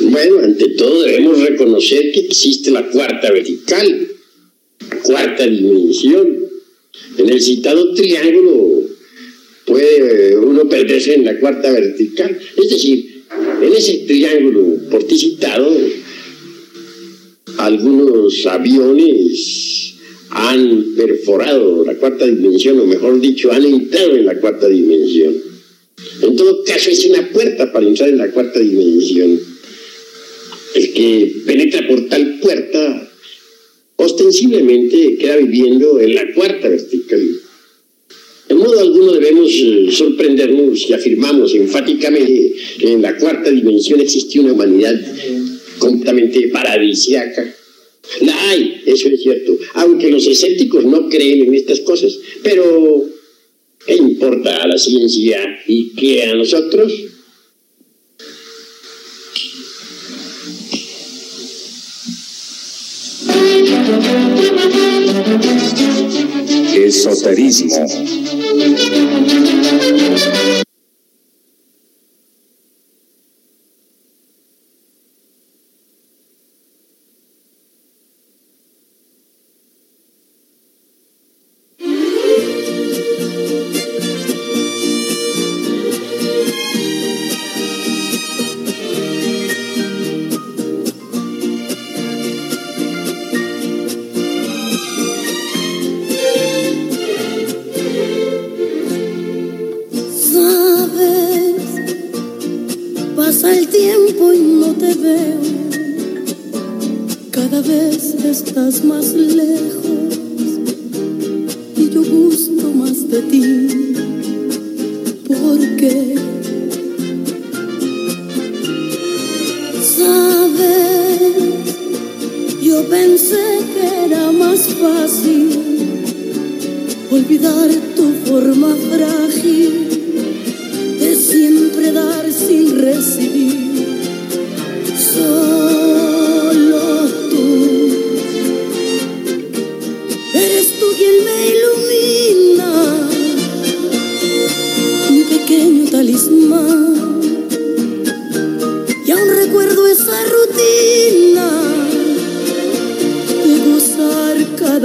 Bueno, 0.00 0.40
ante 0.44 0.68
todo 0.70 1.02
debemos 1.02 1.40
reconocer 1.40 2.12
que 2.12 2.20
existe 2.20 2.70
la 2.70 2.88
cuarta 2.88 3.30
vertical, 3.30 4.11
cuarta 5.02 5.46
dimensión, 5.46 6.42
en 7.18 7.28
el 7.28 7.40
citado 7.40 7.94
triángulo 7.94 8.82
puede 9.66 10.36
uno 10.36 10.68
perderse 10.68 11.14
en 11.14 11.24
la 11.24 11.38
cuarta 11.38 11.70
vertical. 11.70 12.38
Es 12.56 12.70
decir, 12.70 13.24
en 13.62 13.72
ese 13.72 14.04
triángulo 14.06 14.76
por 14.90 15.04
ti 15.04 15.18
citado, 15.18 15.74
algunos 17.58 18.46
aviones 18.46 19.94
han 20.30 20.94
perforado 20.96 21.84
la 21.84 21.94
cuarta 21.96 22.26
dimensión, 22.26 22.80
o 22.80 22.86
mejor 22.86 23.20
dicho, 23.20 23.52
han 23.52 23.64
entrado 23.64 24.16
en 24.16 24.26
la 24.26 24.38
cuarta 24.40 24.68
dimensión. 24.68 25.34
En 26.22 26.36
todo 26.36 26.64
caso, 26.64 26.90
es 26.90 27.04
una 27.06 27.28
puerta 27.30 27.70
para 27.72 27.86
entrar 27.86 28.08
en 28.08 28.18
la 28.18 28.30
cuarta 28.30 28.58
dimensión. 28.58 29.38
El 30.74 30.92
que 30.94 31.42
penetra 31.44 31.86
por 31.86 32.08
tal 32.08 32.40
puerta 32.40 33.11
ostensiblemente 34.02 35.16
queda 35.16 35.36
viviendo 35.36 36.00
en 36.00 36.14
la 36.14 36.32
cuarta 36.34 36.68
vertical. 36.68 37.20
En 38.48 38.56
modo 38.58 38.80
alguno 38.80 39.12
debemos 39.12 39.50
eh, 39.50 39.86
sorprendernos 39.90 40.82
si 40.82 40.92
afirmamos 40.92 41.54
enfáticamente 41.54 42.54
que 42.78 42.92
en 42.92 43.02
la 43.02 43.16
cuarta 43.16 43.50
dimensión 43.50 44.00
existe 44.00 44.40
una 44.40 44.52
humanidad 44.52 45.00
completamente 45.78 46.48
paradisiaca. 46.48 47.54
La 48.20 48.50
hay, 48.50 48.82
eso 48.84 49.08
es 49.08 49.22
cierto, 49.22 49.56
aunque 49.74 50.10
los 50.10 50.26
escépticos 50.26 50.84
no 50.84 51.08
creen 51.08 51.44
en 51.44 51.54
estas 51.54 51.80
cosas. 51.80 52.18
Pero, 52.42 53.08
¿qué 53.86 53.94
importa 53.94 54.62
a 54.62 54.68
la 54.68 54.76
ciencia 54.76 55.38
y 55.66 55.90
qué 55.94 56.24
a 56.24 56.34
nosotros? 56.34 56.92
Esoterismo. 66.74 67.86
Estás 108.98 109.14
más 109.14 109.31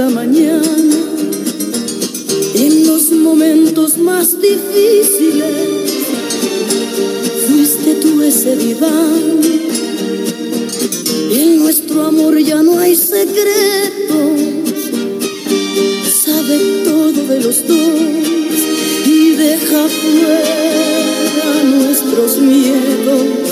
mañana 0.06 0.62
en 2.54 2.86
los 2.86 3.10
momentos 3.10 3.98
más 3.98 4.40
difíciles. 4.40 5.92
Fuiste 7.48 7.94
tú 7.94 8.22
ese 8.22 8.54
diván. 8.56 9.40
En 11.32 11.58
nuestro 11.58 12.04
amor 12.04 12.38
ya 12.38 12.62
no 12.62 12.78
hay 12.78 12.94
secretos. 12.94 14.40
Sabe 16.24 16.58
todo 16.84 17.24
de 17.24 17.40
los 17.40 17.66
dos 17.66 18.00
y 19.04 19.30
deja 19.32 19.88
fuera 19.88 21.64
nuestros 21.64 22.38
miedos. 22.38 23.48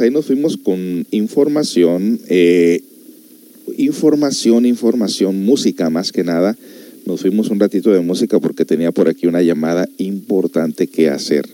Ahí 0.00 0.10
nos 0.10 0.26
fuimos 0.26 0.56
con 0.56 1.06
información, 1.10 2.20
eh, 2.28 2.82
información, 3.76 4.66
información, 4.66 5.44
música 5.44 5.90
más 5.90 6.12
que 6.12 6.24
nada. 6.24 6.56
Nos 7.06 7.22
fuimos 7.22 7.50
un 7.50 7.58
ratito 7.58 7.90
de 7.90 8.00
música 8.00 8.38
porque 8.38 8.64
tenía 8.64 8.92
por 8.92 9.08
aquí 9.08 9.26
una 9.26 9.42
llamada 9.42 9.88
importante 9.98 10.86
que 10.86 11.08
hacer. 11.08 11.48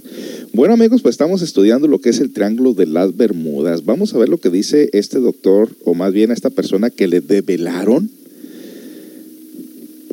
Bueno 0.53 0.75
amigos, 0.75 1.03
pues 1.03 1.15
estamos 1.15 1.43
estudiando 1.43 1.87
lo 1.89 2.01
que 2.01 2.11
es 2.11 2.21
el 2.21 2.33
Triángulo 2.33 2.75
de 2.75 2.87
las 2.87 3.17
Bermudas. 3.17 3.85
Vamos 3.85 4.13
a 4.13 4.19
ver 4.19 4.29
lo 4.29 4.39
que 4.39 4.51
dice 4.51 4.91
este 4.93 5.19
doctor, 5.19 5.71
o 5.85 5.95
más 5.95 6.13
bien 6.13 6.31
a 6.31 6.35
esta 6.35 6.51
persona 6.51 6.91
que 6.91 7.07
le 7.07 7.21
develaron. 7.21 8.11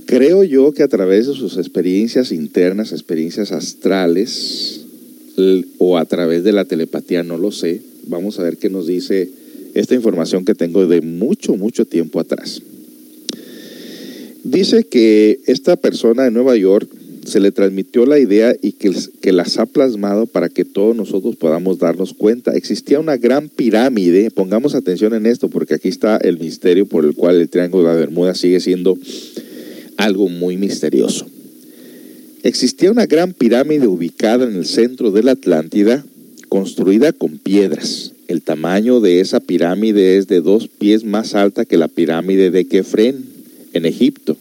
Creo 0.06 0.44
yo 0.44 0.74
que 0.74 0.84
a 0.84 0.88
través 0.88 1.28
de 1.28 1.34
sus 1.34 1.58
experiencias 1.58 2.32
internas, 2.32 2.92
experiencias 2.92 3.52
astrales, 3.52 4.82
o 5.78 5.98
a 5.98 6.06
través 6.06 6.44
de 6.44 6.52
la 6.52 6.66
telepatía, 6.66 7.24
no 7.24 7.38
lo 7.38 7.52
sé. 7.52 7.82
Vamos 8.08 8.40
a 8.40 8.44
ver 8.44 8.58
qué 8.58 8.70
nos 8.70 8.88
dice 8.88 9.30
esta 9.74 9.96
información 9.96 10.46
que 10.46 10.56
tengo 10.56 10.86
de 10.88 11.02
mucho, 11.02 11.56
mucho 11.56 11.86
tiempo 11.86 12.20
atrás. 12.20 12.62
Dice 14.44 14.84
que 14.84 15.40
esta 15.46 15.76
persona 15.78 16.24
de 16.24 16.32
Nueva 16.32 16.56
York 16.58 16.90
se 17.26 17.40
le 17.40 17.52
transmitió 17.52 18.06
la 18.06 18.20
idea 18.20 18.56
y 18.62 18.74
que, 18.74 18.92
que 19.22 19.32
las 19.32 19.58
ha 19.58 19.66
plasmado 19.66 20.26
para 20.26 20.50
que 20.50 20.66
todos 20.66 20.96
nosotros 20.96 21.38
podamos 21.38 21.80
darnos 21.80 22.14
cuenta. 22.14 22.52
Existía 22.52 23.00
una 23.00 23.18
gran 23.18 23.50
pirámide, 23.50 24.30
pongamos 24.32 24.76
atención 24.76 25.14
en 25.14 25.26
esto 25.26 25.50
porque 25.50 25.76
aquí 25.76 25.88
está 25.88 26.18
el 26.18 26.40
misterio 26.40 26.86
por 26.86 27.06
el 27.06 27.16
cual 27.16 27.40
el 27.40 27.50
Triángulo 27.50 27.84
de 27.84 27.94
la 27.94 28.00
Bermuda 28.00 28.36
sigue 28.36 28.60
siendo 28.60 28.98
algo 29.98 30.28
muy 30.28 30.58
misterioso. 30.58 31.26
Existía 32.44 32.92
una 32.92 33.06
gran 33.06 33.32
pirámide 33.32 33.88
ubicada 33.88 34.44
en 34.46 34.56
el 34.58 34.66
centro 34.66 35.12
de 35.12 35.24
la 35.24 35.32
Atlántida, 35.32 36.04
construida 36.54 37.14
con 37.14 37.40
piedras. 37.40 38.12
El 38.28 38.44
tamaño 38.44 39.00
de 39.00 39.22
esa 39.22 39.40
pirámide 39.40 40.20
es 40.20 40.28
de 40.28 40.40
dos 40.40 40.68
pies 40.68 41.04
más 41.04 41.34
alta 41.34 41.66
que 41.66 41.78
la 41.78 41.88
pirámide 41.88 42.52
de 42.52 42.66
Kefren 42.66 43.26
en 43.74 43.88
Egipto. 43.88 44.38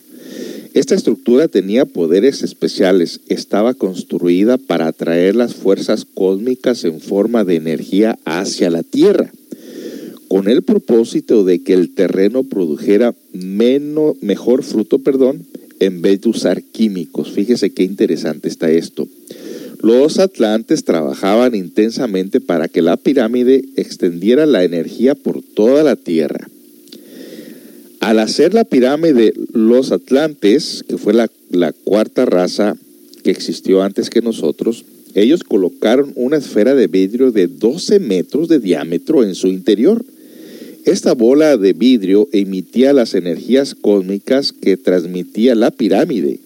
Esta 0.74 0.94
estructura 0.94 1.48
tenía 1.48 1.86
poderes 1.86 2.42
especiales, 2.42 3.20
estaba 3.28 3.72
construida 3.72 4.58
para 4.58 4.88
atraer 4.88 5.36
las 5.36 5.54
fuerzas 5.54 6.04
cósmicas 6.04 6.84
en 6.84 7.00
forma 7.00 7.44
de 7.44 7.54
energía 7.56 8.18
hacia 8.26 8.68
la 8.68 8.82
Tierra, 8.82 9.32
con 10.28 10.48
el 10.48 10.60
propósito 10.60 11.44
de 11.44 11.62
que 11.62 11.72
el 11.72 11.94
terreno 11.94 12.42
produjera 12.42 13.14
menos, 13.32 14.16
mejor 14.20 14.64
fruto, 14.64 14.98
perdón, 14.98 15.46
en 15.80 16.02
vez 16.02 16.20
de 16.20 16.28
usar 16.28 16.62
químicos. 16.62 17.32
Fíjese 17.32 17.70
qué 17.70 17.84
interesante 17.84 18.48
está 18.48 18.70
esto. 18.70 19.08
Los 19.82 20.20
atlantes 20.20 20.84
trabajaban 20.84 21.56
intensamente 21.56 22.40
para 22.40 22.68
que 22.68 22.82
la 22.82 22.96
pirámide 22.96 23.64
extendiera 23.74 24.46
la 24.46 24.62
energía 24.62 25.16
por 25.16 25.42
toda 25.42 25.82
la 25.82 25.96
Tierra. 25.96 26.48
Al 27.98 28.20
hacer 28.20 28.54
la 28.54 28.64
pirámide, 28.64 29.32
los 29.52 29.90
atlantes, 29.90 30.84
que 30.88 30.98
fue 30.98 31.14
la, 31.14 31.28
cuarta 31.84 32.24
raza 32.24 32.76
que 33.24 33.32
existió 33.32 33.82
antes 33.82 34.08
que 34.08 34.22
nosotros, 34.22 34.84
ellos 35.14 35.42
colocaron 35.42 36.12
una 36.14 36.36
esfera 36.36 36.76
de 36.76 36.86
vidrio 36.86 37.32
de 37.32 37.48
12 37.48 37.98
metros 37.98 38.48
de 38.48 38.60
diámetro 38.60 39.24
en 39.24 39.34
su 39.34 39.48
interior. 39.48 40.04
Esta 40.84 41.12
bola 41.12 41.56
de 41.56 41.72
vidrio 41.72 42.28
emitía 42.30 42.92
las 42.92 43.14
energías 43.14 43.74
cósmicas 43.74 44.52
que 44.52 44.76
transmitía 44.76 45.56
la 45.56 45.72
pirámide. 45.72 46.38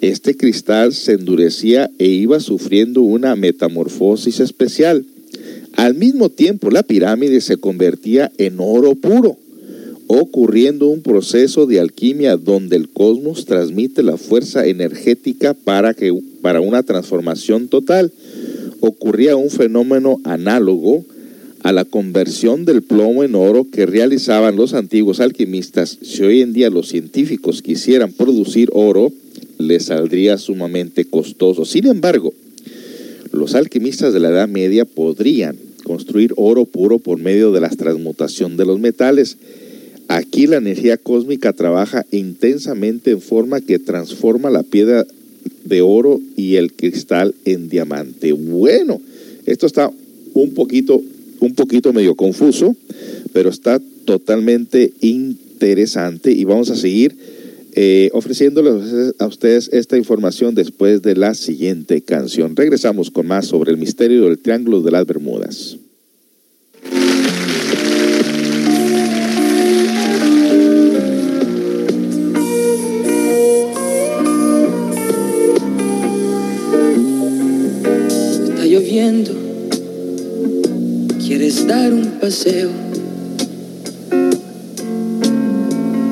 Este 0.00 0.36
cristal 0.36 0.92
se 0.92 1.12
endurecía 1.12 1.90
e 1.98 2.06
iba 2.06 2.40
sufriendo 2.40 3.02
una 3.02 3.34
metamorfosis 3.36 4.40
especial. 4.40 5.04
Al 5.74 5.94
mismo 5.94 6.28
tiempo, 6.28 6.70
la 6.70 6.82
pirámide 6.82 7.40
se 7.40 7.56
convertía 7.56 8.30
en 8.38 8.56
oro 8.58 8.94
puro 8.94 9.36
ocurriendo 10.06 10.86
un 10.86 11.02
proceso 11.02 11.66
de 11.66 11.80
alquimia 11.80 12.36
donde 12.36 12.76
el 12.76 12.88
cosmos 12.88 13.44
transmite 13.44 14.02
la 14.02 14.16
fuerza 14.16 14.66
energética 14.66 15.54
para, 15.54 15.94
que, 15.94 16.16
para 16.42 16.60
una 16.60 16.82
transformación 16.82 17.68
total. 17.68 18.12
Ocurría 18.80 19.36
un 19.36 19.50
fenómeno 19.50 20.20
análogo 20.24 21.04
a 21.62 21.72
la 21.72 21.84
conversión 21.84 22.64
del 22.64 22.82
plomo 22.82 23.24
en 23.24 23.34
oro 23.34 23.66
que 23.70 23.86
realizaban 23.86 24.54
los 24.54 24.74
antiguos 24.74 25.18
alquimistas. 25.18 25.98
Si 26.02 26.22
hoy 26.22 26.40
en 26.42 26.52
día 26.52 26.70
los 26.70 26.88
científicos 26.88 27.62
quisieran 27.62 28.12
producir 28.12 28.68
oro, 28.72 29.12
les 29.58 29.86
saldría 29.86 30.38
sumamente 30.38 31.04
costoso. 31.04 31.64
Sin 31.64 31.86
embargo, 31.86 32.32
los 33.32 33.54
alquimistas 33.54 34.12
de 34.12 34.20
la 34.20 34.30
Edad 34.30 34.48
Media 34.48 34.84
podrían 34.84 35.56
construir 35.84 36.32
oro 36.36 36.64
puro 36.64 36.98
por 36.98 37.18
medio 37.18 37.52
de 37.52 37.60
la 37.60 37.70
transmutación 37.70 38.56
de 38.56 38.66
los 38.66 38.80
metales 38.80 39.36
Aquí 40.08 40.46
la 40.46 40.58
energía 40.58 40.96
cósmica 40.98 41.52
trabaja 41.52 42.06
intensamente 42.12 43.10
en 43.10 43.20
forma 43.20 43.60
que 43.60 43.80
transforma 43.80 44.50
la 44.50 44.62
piedra 44.62 45.04
de 45.64 45.80
oro 45.80 46.20
y 46.36 46.56
el 46.56 46.72
cristal 46.72 47.34
en 47.44 47.68
diamante. 47.68 48.32
Bueno, 48.32 49.00
esto 49.46 49.66
está 49.66 49.90
un 50.34 50.50
poquito, 50.54 51.02
un 51.40 51.54
poquito 51.54 51.92
medio 51.92 52.14
confuso, 52.14 52.76
pero 53.32 53.48
está 53.48 53.80
totalmente 54.04 54.92
interesante 55.00 56.30
y 56.30 56.44
vamos 56.44 56.70
a 56.70 56.76
seguir 56.76 57.16
eh, 57.76 58.10
ofreciéndoles 58.12 59.14
a 59.18 59.26
ustedes 59.26 59.70
esta 59.72 59.96
información 59.96 60.54
después 60.54 61.02
de 61.02 61.14
la 61.14 61.34
siguiente 61.34 62.02
canción. 62.02 62.56
Regresamos 62.56 63.10
con 63.10 63.26
más 63.26 63.46
sobre 63.46 63.70
el 63.70 63.76
misterio 63.76 64.24
del 64.24 64.38
Triángulo 64.38 64.80
de 64.80 64.90
las 64.90 65.06
Bermudas. 65.06 65.76
Quieres 81.26 81.66
dar 81.66 81.92
un 81.92 82.18
paseo 82.18 82.70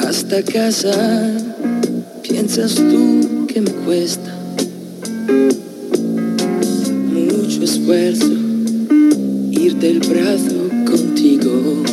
hasta 0.00 0.42
casa. 0.42 1.53
Piensas 2.36 2.74
tú 2.74 3.46
que 3.46 3.60
me 3.60 3.70
cuesta 3.70 4.34
mucho 7.12 7.62
esfuerzo 7.62 8.32
ir 9.52 9.76
del 9.76 10.00
brazo 10.00 10.68
contigo, 10.84 11.84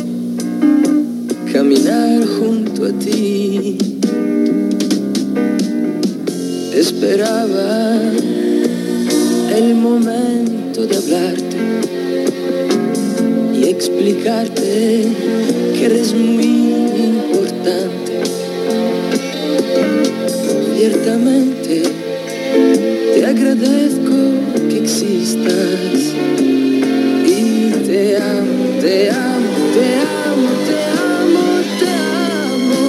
caminar 1.52 2.26
junto 2.26 2.86
a 2.86 2.92
ti. 2.92 3.78
Esperaba 6.74 8.02
el 9.56 9.76
momento 9.76 10.84
de 10.88 10.96
hablarte 10.96 11.56
y 13.54 13.68
explicarte 13.68 15.04
que 15.78 15.84
eres 15.86 16.12
muy 16.12 16.74
importante. 17.04 18.11
Ciertamente 20.84 21.84
te 23.14 23.24
agradezco 23.24 24.16
que 24.68 24.78
existas 24.78 26.10
y 27.24 27.70
te 27.86 28.16
amo, 28.16 28.80
te 28.80 29.08
amo, 29.10 29.52
te 29.76 29.94
amo, 30.10 30.50
te 30.66 30.78
amo, 30.98 31.46
te 31.78 31.90
amo. 32.50 32.80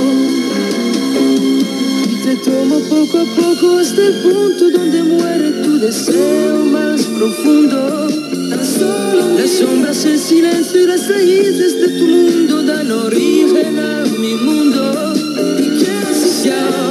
Y 2.09 2.15
te 2.23 2.33
tomo 2.37 2.79
poco 2.89 3.19
a 3.19 3.25
poco 3.35 3.77
hasta 3.77 4.01
el 4.01 4.15
punto 4.23 4.71
donde 4.71 5.03
muere 5.03 5.51
tu 5.63 5.77
deseo 5.77 6.65
más 6.65 6.99
profundo. 6.99 8.07
Las 8.49 9.49
sombras, 9.51 10.03
el 10.05 10.17
silencio 10.17 10.81
y 10.81 10.87
las 10.87 11.07
raíces 11.09 11.79
de 11.79 11.89
tu 11.89 12.07
mundo 12.07 12.63
dan 12.63 12.89
origen 12.89 13.77
a 13.77 14.03
mi 14.19 14.33
mundo. 14.33 15.13
Y 15.59 16.49
todo 16.49 16.82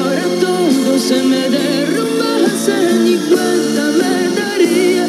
se 1.13 1.23
me 1.25 1.51
derrumbase, 1.51 2.95
ni 3.05 3.17
cuenta 3.29 3.85
me 4.01 4.15
daría. 4.35 5.07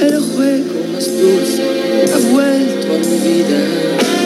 El 0.00 0.18
juego 0.18 0.74
más 0.92 1.06
dulce 1.20 1.62
ha 2.12 2.32
vuelto 2.32 2.94
a 2.94 2.98
mi 2.98 3.18
vida. 3.28 4.23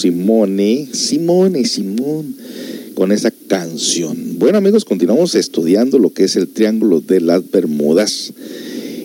Simone, 0.00 0.88
Simone, 0.92 1.64
Simón, 1.64 2.36
con 2.94 3.12
esa 3.12 3.30
canción. 3.30 4.38
Bueno 4.38 4.58
amigos, 4.58 4.84
continuamos 4.84 5.34
estudiando 5.34 5.98
lo 5.98 6.10
que 6.10 6.24
es 6.24 6.36
el 6.36 6.48
Triángulo 6.48 7.00
de 7.00 7.20
las 7.20 7.50
Bermudas. 7.50 8.32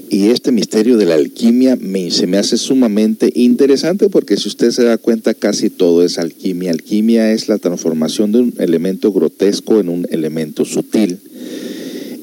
Y 0.10 0.28
este 0.28 0.52
misterio 0.52 0.98
de 0.98 1.06
la 1.06 1.16
alquimia 1.16 1.78
me, 1.78 2.12
se 2.12 2.28
me 2.28 2.38
hace 2.38 2.58
sumamente 2.58 3.32
interesante 3.34 4.10
porque 4.10 4.36
si 4.36 4.50
usted 4.50 4.72
se 4.72 4.84
da 4.84 4.98
cuenta 4.98 5.34
casi 5.34 5.70
todo 5.70 6.04
es 6.04 6.18
alquimia. 6.18 6.72
Alquimia 6.72 7.32
es 7.32 7.48
la 7.48 7.58
transformación 7.58 8.34
de 8.34 8.40
un 8.40 8.54
elemento 8.58 9.14
grotesco 9.14 9.80
en 9.80 9.88
un 9.88 10.06
elemento 10.12 10.66
sutil. 10.66 11.20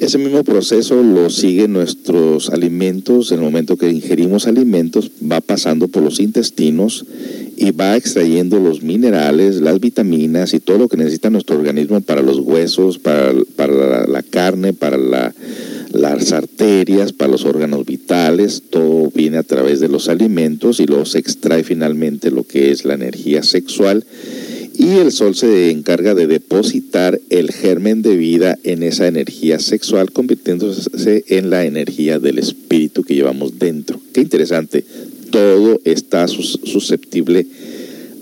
Ese 0.01 0.16
mismo 0.16 0.44
proceso 0.44 1.03
lo 1.03 1.28
siguen 1.28 1.72
nuestros 1.72 2.51
alimentos. 2.51 3.32
En 3.32 3.38
el 3.38 3.44
momento 3.44 3.76
que 3.76 3.90
ingerimos 3.90 4.46
alimentos, 4.46 5.11
va 5.20 5.40
pasando 5.40 5.88
por 5.88 6.05
los 6.05 6.20
intestinos 6.20 7.05
y 7.57 7.72
va 7.72 7.96
extrayendo 7.96 8.61
los 8.61 8.82
minerales, 8.82 9.61
las 9.61 9.80
vitaminas 9.80 10.55
y 10.55 10.61
todo 10.61 10.78
lo 10.78 10.88
que 10.88 10.96
necesita 10.96 11.30
nuestro 11.30 11.57
organismo 11.57 12.01
para 12.01 12.22
los 12.22 12.38
huesos, 12.38 13.01
para, 13.01 13.32
la, 13.32 14.07
la, 14.07 14.22
carne, 14.22 14.72
para 14.72 14.99
la, 14.99 15.34
las 15.90 16.30
arterias, 16.30 17.12
para 17.12 17.32
los 17.32 17.44
órganos 17.44 17.84
vitales. 17.84 18.62
Todo 18.70 19.11
viene 19.12 19.38
a 19.38 19.42
través 19.42 19.80
de 19.80 19.88
los 19.88 20.09
alimentos 20.09 20.78
y 20.78 20.86
luego 20.86 21.07
se 21.07 21.18
extrae 21.18 21.64
finalmente 21.64 22.30
lo 22.30 22.44
que 22.44 22.70
es 22.70 22.84
la 22.84 22.94
energía 22.94 23.42
sexual 23.42 24.05
y 24.79 24.99
el 24.99 25.11
sol 25.11 25.35
se 25.35 25.70
encarga 25.70 26.14
de 26.14 26.29
depositar 26.29 27.20
el 27.31 27.51
germen 27.51 28.01
de 28.01 28.16
vida 28.16 28.57
en 28.62 28.85
esa 28.85 29.09
energía 29.09 29.59
sexual, 29.59 30.12
convirtiéndose 30.12 31.24
en 31.26 31.51
la 31.51 31.64
energía 31.64 32.20
del 32.20 32.39
espíritu 32.39 33.03
que 33.03 33.16
llevamos 33.16 33.59
dentro. 33.59 34.01
Qué 34.14 34.20
interesante. 34.20 34.85
Todo 35.31 35.81
está 35.85 36.29
susceptible 36.29 37.49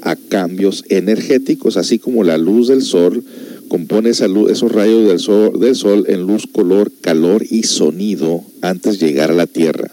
a 0.01 0.17
cambios 0.17 0.85
energéticos, 0.89 1.77
así 1.77 1.99
como 1.99 2.25
la 2.25 2.39
luz 2.39 2.69
del 2.69 2.81
sol 2.81 3.23
compone 3.69 4.11
esa 4.11 4.27
luz, 4.27 4.51
esos 4.51 4.73
rayos 4.73 5.07
del 5.07 5.19
sol, 5.19 5.61
del 5.61 5.75
sol 5.75 6.07
en 6.09 6.23
luz, 6.23 6.47
color, 6.51 6.91
calor 7.03 7.45
y 7.49 7.65
sonido 7.65 8.43
antes 8.63 8.99
de 8.99 9.09
llegar 9.09 9.31
a 9.31 9.35
la 9.35 9.47
Tierra. 9.47 9.91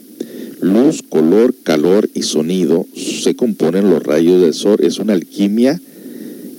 Luz, 0.61 1.03
color, 1.03 1.53
calor 1.63 2.09
y 2.13 2.23
sonido 2.23 2.85
se 2.95 3.35
componen 3.35 3.89
los 3.89 4.01
rayos 4.01 4.41
del 4.41 4.53
sol. 4.53 4.77
Es 4.81 4.97
una 4.99 5.11
alquimia 5.11 5.81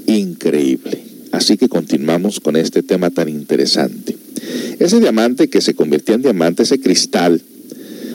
increíble. 0.07 1.03
Así 1.33 1.57
que 1.57 1.69
continuamos 1.69 2.41
con 2.41 2.57
este 2.57 2.83
tema 2.83 3.11
tan 3.11 3.29
interesante. 3.29 4.17
Ese 4.79 5.01
diamante 5.01 5.49
que 5.49 5.61
se 5.61 5.75
convirtió 5.75 6.15
en 6.15 6.23
diamante, 6.23 6.63
ese 6.63 6.79
cristal, 6.79 7.43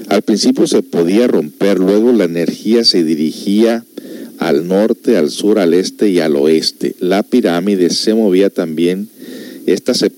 al 0.08 0.22
principio 0.22 0.68
se 0.68 0.82
podía 0.82 1.28
romper, 1.28 1.80
luego 1.80 2.12
la 2.14 2.24
energía 2.24 2.84
se 2.84 3.04
dirigía 3.04 3.84
al 4.40 4.68
norte, 4.68 5.18
al 5.18 5.30
sur, 5.30 5.60
al 5.60 5.74
este 5.74 6.10
y 6.10 6.20
al 6.20 6.36
oeste. 6.36 6.96
La 7.00 7.24
pirámide 7.24 7.90
se 7.90 8.14
movía 8.14 8.50
también. 8.50 9.10
Esta 9.66 9.94
se 9.94 10.12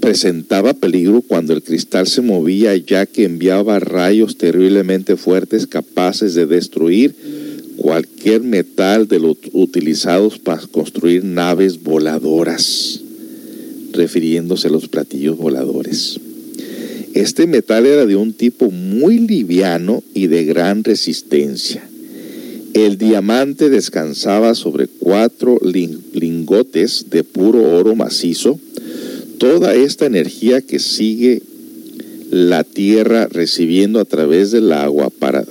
presentaba 0.00 0.72
peligro 0.72 1.20
cuando 1.20 1.52
el 1.52 1.62
cristal 1.62 2.06
se 2.06 2.22
movía 2.22 2.76
ya 2.76 3.06
que 3.06 3.24
enviaba 3.24 3.78
rayos 3.78 4.36
terriblemente 4.38 5.16
fuertes 5.16 5.66
capaces 5.66 6.34
de 6.34 6.46
destruir 6.46 7.14
cualquier 7.76 8.42
metal 8.42 9.08
de 9.08 9.20
los 9.20 9.36
utilizados 9.52 10.38
para 10.38 10.62
construir 10.66 11.24
naves 11.24 11.82
voladoras, 11.82 13.00
refiriéndose 13.92 14.68
a 14.68 14.70
los 14.70 14.88
platillos 14.88 15.36
voladores. 15.36 16.18
Este 17.14 17.46
metal 17.46 17.86
era 17.86 18.04
de 18.04 18.16
un 18.16 18.34
tipo 18.34 18.70
muy 18.70 19.18
liviano 19.18 20.02
y 20.12 20.26
de 20.26 20.44
gran 20.44 20.84
resistencia. 20.84 21.88
El 22.74 22.98
diamante 22.98 23.70
descansaba 23.70 24.54
sobre 24.54 24.86
cuatro 24.86 25.58
lingotes 26.12 27.06
de 27.08 27.24
puro 27.24 27.62
oro 27.74 27.94
macizo. 27.96 28.60
Toda 29.38 29.74
esta 29.74 30.04
energía 30.04 30.60
que 30.60 30.78
sigue 30.78 31.40
la 32.30 32.64
tierra 32.64 33.28
recibiendo 33.28 33.98
a 33.98 34.04
través 34.04 34.50
del 34.50 34.72
agua 34.72 35.08
para 35.08 35.42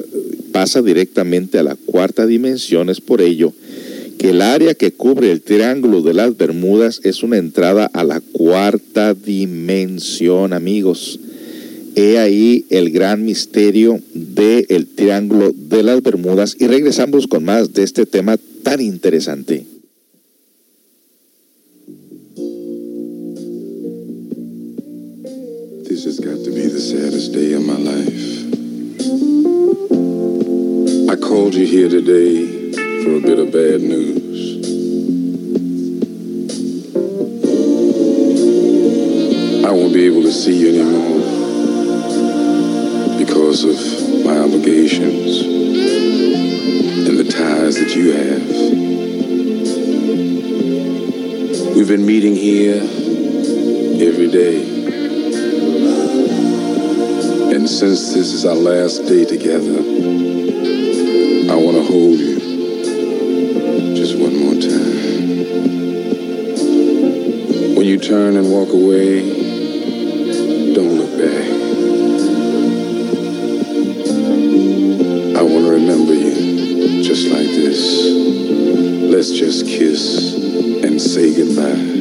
pasa 0.55 0.81
directamente 0.81 1.59
a 1.59 1.63
la 1.63 1.75
cuarta 1.75 2.25
dimensión. 2.25 2.89
Es 2.89 3.01
por 3.01 3.19
ello 3.19 3.51
que 4.17 4.29
el 4.29 4.41
área 4.41 4.73
que 4.73 4.93
cubre 4.93 5.29
el 5.29 5.41
triángulo 5.41 6.01
de 6.01 6.13
las 6.13 6.37
Bermudas 6.37 7.01
es 7.03 7.23
una 7.23 7.35
entrada 7.35 7.89
a 7.91 8.05
la 8.05 8.21
cuarta 8.21 9.13
dimensión, 9.13 10.53
amigos. 10.53 11.19
He 11.97 12.19
ahí 12.19 12.65
el 12.69 12.91
gran 12.91 13.25
misterio 13.25 13.99
del 14.13 14.87
triángulo 14.95 15.51
de 15.53 15.83
las 15.83 16.01
Bermudas 16.01 16.55
y 16.57 16.67
regresamos 16.67 17.27
con 17.27 17.43
más 17.43 17.73
de 17.73 17.83
este 17.83 18.05
tema 18.05 18.37
tan 18.63 18.79
interesante. 18.79 19.65
Called 31.35 31.53
you 31.53 31.65
here 31.65 31.89
today 31.89 32.71
for 33.03 33.15
a 33.17 33.19
bit 33.19 33.39
of 33.39 33.51
bad 33.51 33.81
news. 33.81 34.63
I 39.65 39.69
won't 39.69 39.93
be 39.93 40.05
able 40.05 40.21
to 40.21 40.31
see 40.31 40.57
you 40.57 40.69
anymore 40.79 41.19
because 43.19 43.65
of 43.65 43.75
my 44.25 44.37
obligations 44.37 45.41
and 47.05 47.19
the 47.19 47.25
ties 47.29 47.75
that 47.81 47.93
you 47.93 48.13
have. 48.13 48.47
We've 51.75 51.89
been 51.89 52.05
meeting 52.05 52.35
here 52.37 52.81
every 54.07 54.31
day. 54.31 54.63
And 57.53 57.67
since 57.67 58.13
this 58.13 58.31
is 58.31 58.45
our 58.45 58.55
last 58.55 58.99
day 59.05 59.25
together, 59.25 60.44
want 61.75 61.87
to 61.87 61.93
hold 61.93 62.19
you 62.19 62.35
just 63.95 64.17
one 64.17 64.35
more 64.37 64.53
time. 64.53 64.95
When 67.75 67.85
you 67.85 67.99
turn 67.99 68.37
and 68.37 68.49
walk 68.49 68.69
away, 68.69 69.21
don't 70.73 70.95
look 70.97 71.17
back. 71.17 71.49
I 75.37 75.41
want 75.41 75.65
to 75.65 75.71
remember 75.71 76.13
you 76.13 77.03
just 77.03 77.27
like 77.27 77.47
this. 77.47 78.05
Let's 79.11 79.31
just 79.31 79.65
kiss 79.65 80.33
and 80.83 81.01
say 81.01 81.35
goodbye. 81.35 81.94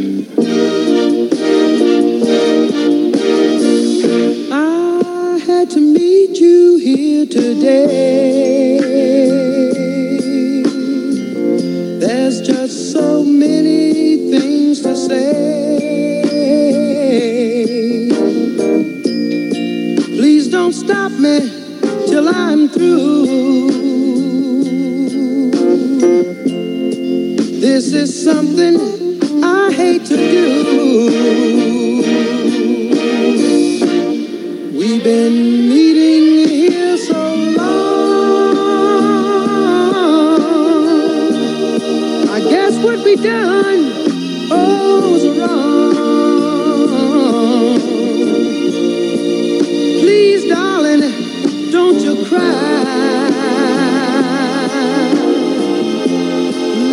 You 52.02 52.24
cry. 52.26 53.30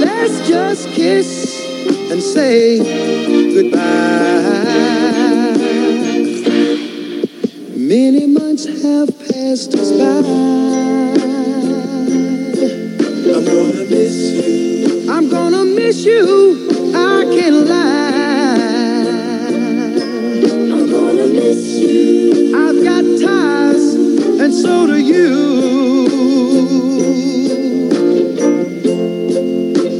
Let's 0.05 0.47
just 0.47 0.89
kiss 0.89 1.61
and 2.11 2.21
say 2.21 2.79
goodbye. 3.53 3.81
Many 7.75 8.27
months 8.27 8.65
have 8.65 9.09
passed 9.19 9.73
us 9.75 9.91
by. 9.91 10.21
I'm 13.33 13.45
gonna 13.45 13.85
miss 13.89 14.15
you. 14.31 15.09
I'm 15.09 15.29
gonna 15.29 15.65
miss 15.65 16.05
you. 16.05 16.93
I 16.93 17.23
can't 17.35 17.67
lie. 17.67 18.01
I'm 20.73 20.89
gonna 20.89 21.27
miss 21.27 21.63
you. 21.79 22.55
I've 22.55 22.83
got 22.83 23.03
and 24.51 24.59
so 24.59 24.85
do 24.87 24.97
you. 24.97 25.29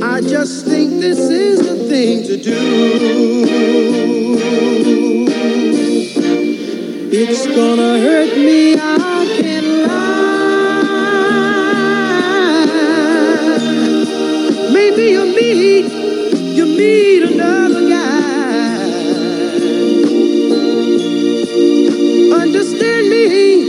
I 0.03 0.19
just 0.21 0.65
think 0.65 0.99
this 0.99 1.19
is 1.19 1.59
the 1.59 1.75
thing 1.87 2.23
to 2.23 2.37
do. 2.37 2.59
It's 7.13 7.47
gonna 7.47 7.99
hurt 7.99 8.37
me, 8.37 8.75
I 8.75 8.77
can't 9.39 9.67
lie. 9.87 10.31
Maybe 14.73 15.03
you 15.15 15.25
meet, 15.33 15.85
you 16.57 16.65
meet 16.65 17.23
another 17.31 17.87
guy. 17.87 18.09
Understand 22.41 23.09
me, 23.09 23.60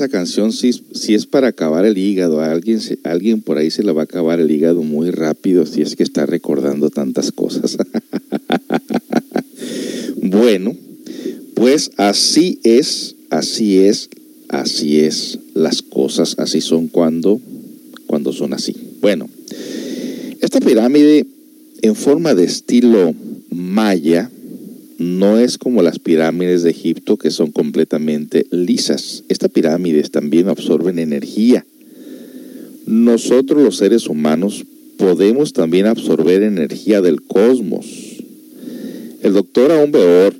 esa 0.00 0.08
canción 0.08 0.50
sí, 0.50 0.70
sí 0.94 1.12
es 1.12 1.26
para 1.26 1.48
acabar 1.48 1.84
el 1.84 1.98
hígado. 1.98 2.40
A 2.40 2.50
alguien, 2.50 2.80
alguien 3.04 3.42
por 3.42 3.58
ahí 3.58 3.70
se 3.70 3.82
le 3.82 3.92
va 3.92 4.00
a 4.00 4.04
acabar 4.04 4.40
el 4.40 4.50
hígado 4.50 4.82
muy 4.82 5.10
rápido 5.10 5.66
si 5.66 5.82
es 5.82 5.94
que 5.94 6.02
está 6.02 6.24
recordando 6.24 6.88
tantas 6.88 7.32
cosas. 7.32 7.76
bueno, 10.22 10.74
pues 11.54 11.90
así 11.98 12.60
es, 12.62 13.14
así 13.28 13.80
es, 13.80 14.08
así 14.48 15.00
es. 15.00 15.38
Las 15.52 15.82
cosas 15.82 16.34
así 16.38 16.62
son 16.62 16.88
cuando, 16.88 17.38
cuando 18.06 18.32
son 18.32 18.54
así. 18.54 18.74
Bueno, 19.02 19.28
esta 20.40 20.60
pirámide 20.60 21.26
en 21.82 21.94
forma 21.94 22.34
de 22.34 22.44
estilo 22.44 23.14
maya 23.50 24.30
no 25.00 25.38
es 25.38 25.56
como 25.56 25.80
las 25.80 25.98
pirámides 25.98 26.62
de 26.62 26.68
Egipto 26.68 27.16
que 27.16 27.30
son 27.30 27.52
completamente 27.52 28.46
lisas. 28.50 29.24
Estas 29.30 29.50
pirámides 29.50 30.10
también 30.10 30.50
absorben 30.50 30.98
energía. 30.98 31.64
Nosotros 32.84 33.62
los 33.62 33.78
seres 33.78 34.08
humanos 34.08 34.66
podemos 34.98 35.54
también 35.54 35.86
absorber 35.86 36.42
energía 36.42 37.00
del 37.00 37.22
cosmos. 37.22 37.86
El 39.22 39.32
doctor 39.32 39.72
Aun 39.72 39.90
Beor 39.90 40.34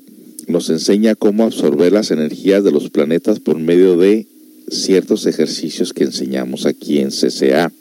nos 0.46 0.68
enseña 0.68 1.14
cómo 1.14 1.44
absorber 1.44 1.94
las 1.94 2.10
energías 2.10 2.62
de 2.62 2.70
los 2.70 2.90
planetas 2.90 3.40
por 3.40 3.58
medio 3.58 3.96
de 3.96 4.26
ciertos 4.68 5.24
ejercicios 5.24 5.94
que 5.94 6.04
enseñamos 6.04 6.66
aquí 6.66 6.98
en 6.98 7.08
CCA. 7.08 7.72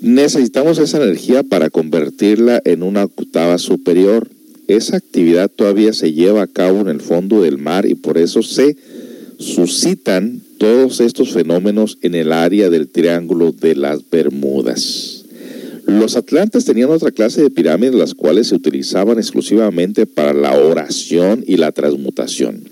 Necesitamos 0.00 0.78
esa 0.78 1.02
energía 1.02 1.42
para 1.42 1.68
convertirla 1.68 2.62
en 2.64 2.84
una 2.84 3.02
octava 3.02 3.58
superior. 3.58 4.28
Esa 4.68 4.98
actividad 4.98 5.50
todavía 5.50 5.92
se 5.92 6.12
lleva 6.12 6.42
a 6.42 6.46
cabo 6.46 6.80
en 6.80 6.88
el 6.88 7.00
fondo 7.00 7.42
del 7.42 7.58
mar 7.58 7.86
y 7.86 7.94
por 7.94 8.18
eso 8.18 8.42
se 8.42 8.76
suscitan 9.38 10.40
todos 10.58 11.00
estos 11.00 11.32
fenómenos 11.32 11.98
en 12.02 12.14
el 12.14 12.32
área 12.32 12.68
del 12.68 12.88
Triángulo 12.88 13.52
de 13.52 13.74
las 13.74 14.08
Bermudas. 14.10 15.24
Los 15.86 16.16
atlantes 16.16 16.66
tenían 16.66 16.90
otra 16.90 17.12
clase 17.12 17.42
de 17.42 17.50
pirámides 17.50 17.94
las 17.94 18.14
cuales 18.14 18.48
se 18.48 18.56
utilizaban 18.56 19.18
exclusivamente 19.18 20.04
para 20.04 20.34
la 20.34 20.54
oración 20.58 21.44
y 21.46 21.56
la 21.56 21.72
transmutación. 21.72 22.68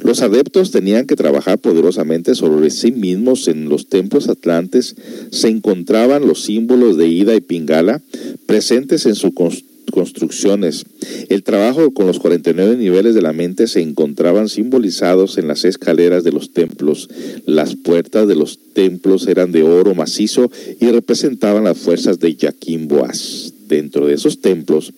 Los 0.00 0.22
adeptos 0.22 0.70
tenían 0.70 1.06
que 1.06 1.16
trabajar 1.16 1.58
poderosamente 1.58 2.36
sobre 2.36 2.70
sí 2.70 2.92
mismos. 2.92 3.48
En 3.48 3.68
los 3.68 3.88
templos 3.88 4.28
atlantes 4.28 4.94
se 5.32 5.48
encontraban 5.48 6.28
los 6.28 6.44
símbolos 6.44 6.96
de 6.96 7.08
Ida 7.08 7.34
y 7.34 7.40
Pingala 7.40 8.00
presentes 8.46 9.06
en 9.06 9.16
sus 9.16 9.32
cons- 9.32 9.64
construcciones. 9.90 10.84
El 11.28 11.42
trabajo 11.42 11.92
con 11.92 12.06
los 12.06 12.18
49 12.18 12.76
niveles 12.76 13.14
de 13.14 13.22
la 13.22 13.32
mente 13.32 13.66
se 13.66 13.80
encontraban 13.80 14.48
simbolizados 14.48 15.38
en 15.38 15.48
las 15.48 15.64
escaleras 15.64 16.24
de 16.24 16.32
los 16.32 16.52
templos. 16.52 17.08
Las 17.46 17.74
puertas 17.74 18.28
de 18.28 18.34
los 18.34 18.58
templos 18.74 19.26
eran 19.26 19.52
de 19.52 19.62
oro 19.62 19.94
macizo 19.94 20.50
y 20.80 20.86
representaban 20.86 21.64
las 21.64 21.78
fuerzas 21.78 22.18
de 22.18 22.34
Yaquín 22.34 22.88
Boaz. 22.88 23.52
Dentro 23.68 24.06
de 24.06 24.14
esos 24.14 24.40
templos, 24.40 24.94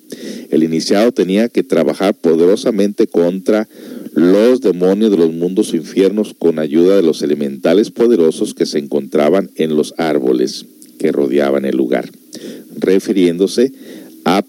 el 0.50 0.62
iniciado 0.62 1.10
tenía 1.10 1.48
que 1.48 1.64
trabajar 1.64 2.14
poderosamente 2.14 3.08
contra 3.08 3.68
los 4.14 4.60
demonios 4.60 5.10
de 5.10 5.16
los 5.16 5.32
mundos 5.32 5.74
infiernos 5.74 6.34
con 6.38 6.58
ayuda 6.58 6.96
de 6.96 7.02
los 7.02 7.22
elementales 7.22 7.90
poderosos 7.90 8.54
que 8.54 8.66
se 8.66 8.78
encontraban 8.78 9.50
en 9.56 9.76
los 9.76 9.94
árboles 9.98 10.66
que 10.98 11.12
rodeaban 11.12 11.64
el 11.64 11.76
lugar, 11.76 12.10
refiriéndose 12.76 13.72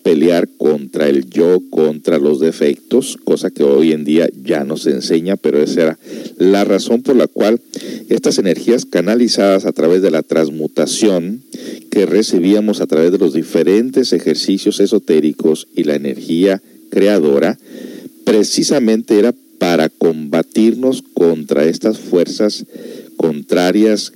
pelear 0.03 0.47
contra 0.57 1.07
el 1.07 1.29
yo, 1.29 1.61
contra 1.69 2.17
los 2.17 2.39
defectos, 2.39 3.17
cosa 3.23 3.51
que 3.51 3.63
hoy 3.63 3.91
en 3.91 4.03
día 4.03 4.29
ya 4.43 4.63
no 4.63 4.77
se 4.77 4.91
enseña, 4.91 5.37
pero 5.37 5.61
esa 5.61 5.81
era 5.81 5.99
la 6.37 6.63
razón 6.63 7.01
por 7.01 7.15
la 7.15 7.27
cual 7.27 7.59
estas 8.09 8.37
energías 8.37 8.85
canalizadas 8.85 9.65
a 9.65 9.71
través 9.71 10.01
de 10.01 10.11
la 10.11 10.23
transmutación 10.23 11.41
que 11.89 12.05
recibíamos 12.05 12.81
a 12.81 12.87
través 12.87 13.11
de 13.11 13.17
los 13.17 13.33
diferentes 13.33 14.13
ejercicios 14.13 14.79
esotéricos 14.79 15.67
y 15.75 15.83
la 15.83 15.95
energía 15.95 16.61
creadora, 16.89 17.57
precisamente 18.25 19.19
era 19.19 19.33
para 19.57 19.89
combatirnos 19.89 21.03
contra 21.13 21.65
estas 21.65 21.99
fuerzas 21.99 22.65
contrarias 23.17 24.13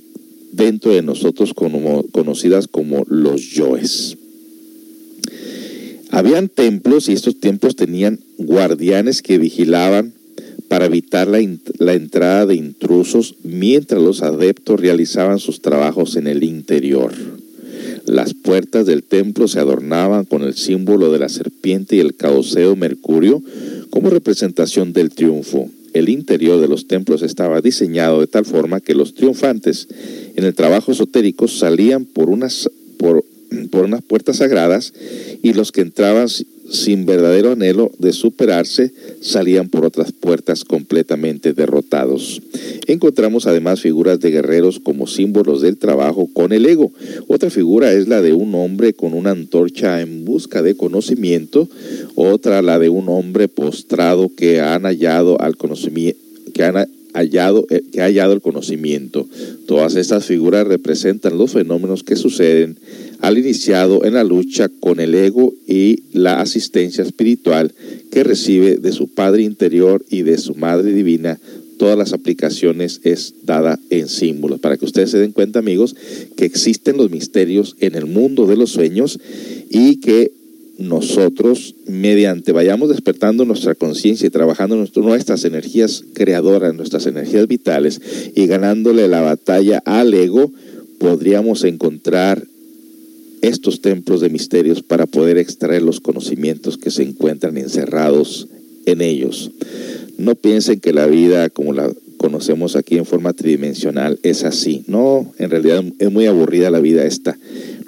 dentro 0.52 0.92
de 0.92 1.02
nosotros 1.02 1.54
conocidas 1.54 2.66
como 2.66 3.04
los 3.08 3.50
yoes. 3.50 4.16
Habían 6.16 6.48
templos 6.48 7.10
y 7.10 7.12
estos 7.12 7.40
templos 7.40 7.76
tenían 7.76 8.18
guardianes 8.38 9.20
que 9.20 9.36
vigilaban 9.36 10.14
para 10.66 10.86
evitar 10.86 11.28
la, 11.28 11.40
entrada 11.92 12.46
de 12.46 12.54
intrusos 12.54 13.34
mientras 13.42 14.00
los 14.00 14.22
adeptos 14.22 14.80
realizaban 14.80 15.38
sus 15.38 15.60
trabajos 15.60 16.16
en 16.16 16.26
el 16.26 16.42
interior. 16.42 17.12
Las 18.06 18.32
puertas 18.32 18.86
del 18.86 19.02
templo 19.02 19.46
se 19.46 19.60
adornaban 19.60 20.24
con 20.24 20.40
el 20.40 20.54
símbolo 20.54 21.12
de 21.12 21.18
la 21.18 21.28
serpiente 21.28 21.96
y 21.96 22.00
el 22.00 22.16
caoseo 22.16 22.76
Mercurio 22.76 23.42
como 23.90 24.08
representación 24.08 24.94
del 24.94 25.10
triunfo. 25.10 25.68
El 25.92 26.08
interior 26.08 26.62
de 26.62 26.68
los 26.68 26.88
templos 26.88 27.20
estaba 27.20 27.60
diseñado 27.60 28.20
de 28.20 28.26
tal 28.26 28.46
forma 28.46 28.80
que 28.80 28.94
los 28.94 29.12
triunfantes 29.12 29.86
en 30.34 30.44
el 30.44 30.54
trabajo 30.54 30.92
esotérico 30.92 31.46
salían 31.46 32.06
por 32.06 32.30
unas, 32.30 32.70
por, 32.96 33.22
por 33.70 33.84
unas 33.84 34.02
puertas 34.02 34.38
sagradas 34.38 34.92
y 35.42 35.52
los 35.52 35.72
que 35.72 35.82
entraban 35.82 36.28
sin 36.70 37.06
verdadero 37.06 37.52
anhelo 37.52 37.92
de 37.98 38.12
superarse, 38.12 38.92
salían 39.20 39.68
por 39.68 39.84
otras 39.84 40.12
puertas 40.12 40.64
completamente 40.64 41.52
derrotados. 41.52 42.42
Encontramos 42.86 43.46
además 43.46 43.80
figuras 43.80 44.20
de 44.20 44.30
guerreros 44.30 44.80
como 44.80 45.06
símbolos 45.06 45.62
del 45.62 45.76
trabajo 45.76 46.28
con 46.32 46.52
el 46.52 46.66
ego. 46.66 46.92
Otra 47.28 47.50
figura 47.50 47.92
es 47.92 48.08
la 48.08 48.20
de 48.20 48.32
un 48.32 48.54
hombre 48.54 48.94
con 48.94 49.14
una 49.14 49.30
antorcha 49.30 50.00
en 50.00 50.24
busca 50.24 50.62
de 50.62 50.76
conocimiento, 50.76 51.68
otra 52.14 52.62
la 52.62 52.78
de 52.78 52.88
un 52.88 53.08
hombre 53.08 53.48
postrado 53.48 54.30
que 54.36 54.60
han 54.60 54.82
hallado 54.82 55.40
al 55.40 55.56
conocimiento 55.56 56.26
eh, 57.18 57.82
ha 57.98 58.02
hallado 58.02 58.32
el 58.34 58.40
conocimiento. 58.40 59.26
Todas 59.66 59.96
estas 59.96 60.26
figuras 60.26 60.66
representan 60.66 61.38
los 61.38 61.52
fenómenos 61.52 62.02
que 62.02 62.16
suceden 62.16 62.78
al 63.20 63.38
iniciado 63.38 64.04
en 64.04 64.14
la 64.14 64.24
lucha 64.24 64.68
con 64.68 65.00
el 65.00 65.14
ego 65.14 65.54
y 65.66 66.04
la 66.12 66.40
asistencia 66.40 67.02
espiritual 67.02 67.72
que 68.10 68.24
recibe 68.24 68.76
de 68.76 68.92
su 68.92 69.08
Padre 69.08 69.42
interior 69.42 70.04
y 70.10 70.22
de 70.22 70.38
su 70.38 70.54
Madre 70.54 70.92
divina. 70.92 71.38
Todas 71.78 71.98
las 71.98 72.12
aplicaciones 72.12 73.00
es 73.04 73.34
dada 73.44 73.78
en 73.90 74.08
símbolos. 74.08 74.60
Para 74.60 74.76
que 74.78 74.86
ustedes 74.86 75.10
se 75.10 75.18
den 75.18 75.32
cuenta, 75.32 75.58
amigos, 75.58 75.94
que 76.36 76.46
existen 76.46 76.96
los 76.96 77.10
misterios 77.10 77.76
en 77.80 77.94
el 77.94 78.06
mundo 78.06 78.46
de 78.46 78.56
los 78.56 78.70
sueños 78.70 79.18
y 79.68 79.96
que 79.96 80.32
nosotros, 80.78 81.74
mediante 81.86 82.52
vayamos 82.52 82.90
despertando 82.90 83.44
nuestra 83.44 83.74
conciencia 83.74 84.26
y 84.26 84.30
trabajando 84.30 84.76
nuestras 84.76 85.44
energías 85.44 86.04
creadoras, 86.12 86.74
nuestras 86.74 87.06
energías 87.06 87.48
vitales 87.48 88.00
y 88.34 88.46
ganándole 88.46 89.08
la 89.08 89.22
batalla 89.22 89.82
al 89.86 90.12
ego, 90.12 90.52
podríamos 90.98 91.64
encontrar 91.64 92.46
estos 93.46 93.80
templos 93.80 94.20
de 94.20 94.28
misterios 94.28 94.82
para 94.82 95.06
poder 95.06 95.38
extraer 95.38 95.82
los 95.82 96.00
conocimientos 96.00 96.78
que 96.78 96.90
se 96.90 97.02
encuentran 97.02 97.56
encerrados 97.56 98.48
en 98.86 99.00
ellos. 99.00 99.50
No 100.18 100.34
piensen 100.34 100.80
que 100.80 100.92
la 100.92 101.06
vida 101.06 101.48
como 101.50 101.72
la 101.72 101.92
conocemos 102.16 102.76
aquí 102.76 102.96
en 102.96 103.04
forma 103.04 103.32
tridimensional 103.32 104.18
es 104.22 104.44
así. 104.44 104.84
No, 104.86 105.32
en 105.38 105.50
realidad 105.50 105.84
es 105.98 106.10
muy 106.10 106.26
aburrida 106.26 106.70
la 106.70 106.80
vida 106.80 107.04
esta. 107.04 107.38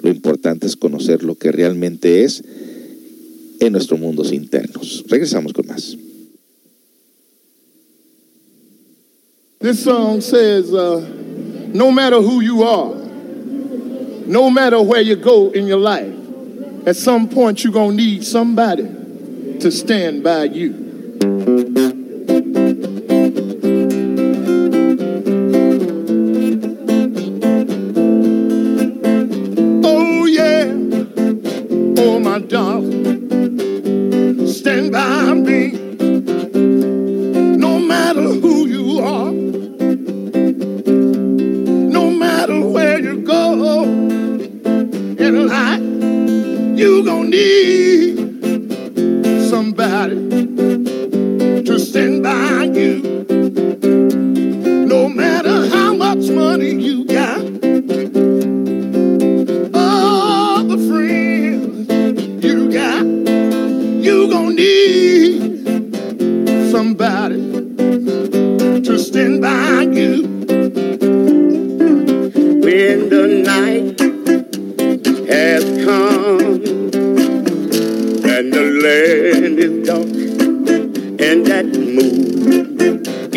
Lo 0.01 0.09
importante 0.09 0.67
es 0.67 0.75
conocer 0.75 1.23
lo 1.23 1.35
que 1.35 1.51
realmente 1.51 2.23
es 2.23 2.43
en 3.59 3.73
nuestros 3.73 3.99
mundos 3.99 4.31
internos. 4.31 5.03
Regresamos 5.07 5.53
con 5.53 5.67
más. 5.67 5.97
This 9.59 9.79
song 9.79 10.21
says, 10.21 10.71
uh, 10.71 11.01
no 11.73 11.91
matter 11.91 12.19
who 12.19 12.41
you 12.41 12.63
are, 12.63 12.98
no 14.29 14.47
matter 14.51 14.79
where 14.79 15.01
you 15.01 15.15
go 15.15 15.49
in 15.49 15.65
your 15.65 15.79
life, 15.79 16.13
at 16.85 16.95
some 16.95 17.27
point 17.27 17.63
you're 17.63 17.73
going 17.73 17.97
to 17.97 18.03
need 18.03 18.23
somebody 18.23 18.83
to 19.59 19.71
stand 19.71 20.23
by 20.23 20.43
you. 20.43 20.85
Oh, 29.83 30.25
yeah. 30.25 30.75
Oh, 31.97 32.19
my 32.19 32.37
darling. 32.37 33.27
Stand 34.47 34.91
by 34.91 35.33
me. 35.33 35.88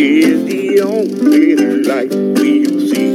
Is 0.03 0.45
the 0.47 0.81
only 0.81 1.55
light 1.85 2.11
we'll 2.11 2.81
see. 2.91 3.13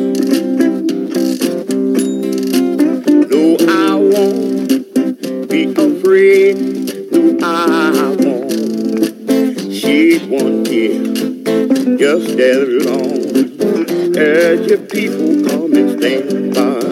No, 3.28 3.58
I 3.68 3.96
won't 3.96 5.50
be 5.50 5.74
afraid. 5.74 6.56
No, 7.12 7.38
I 7.44 8.16
won't 8.24 9.74
shed 9.74 10.30
one 10.30 10.64
tear. 10.64 11.04
Just 11.98 12.40
as 12.40 12.86
long 12.86 14.18
as 14.18 14.66
your 14.68 14.80
people 14.80 15.44
come 15.46 15.74
and 15.74 16.00
stand 16.00 16.56
by 16.56 16.87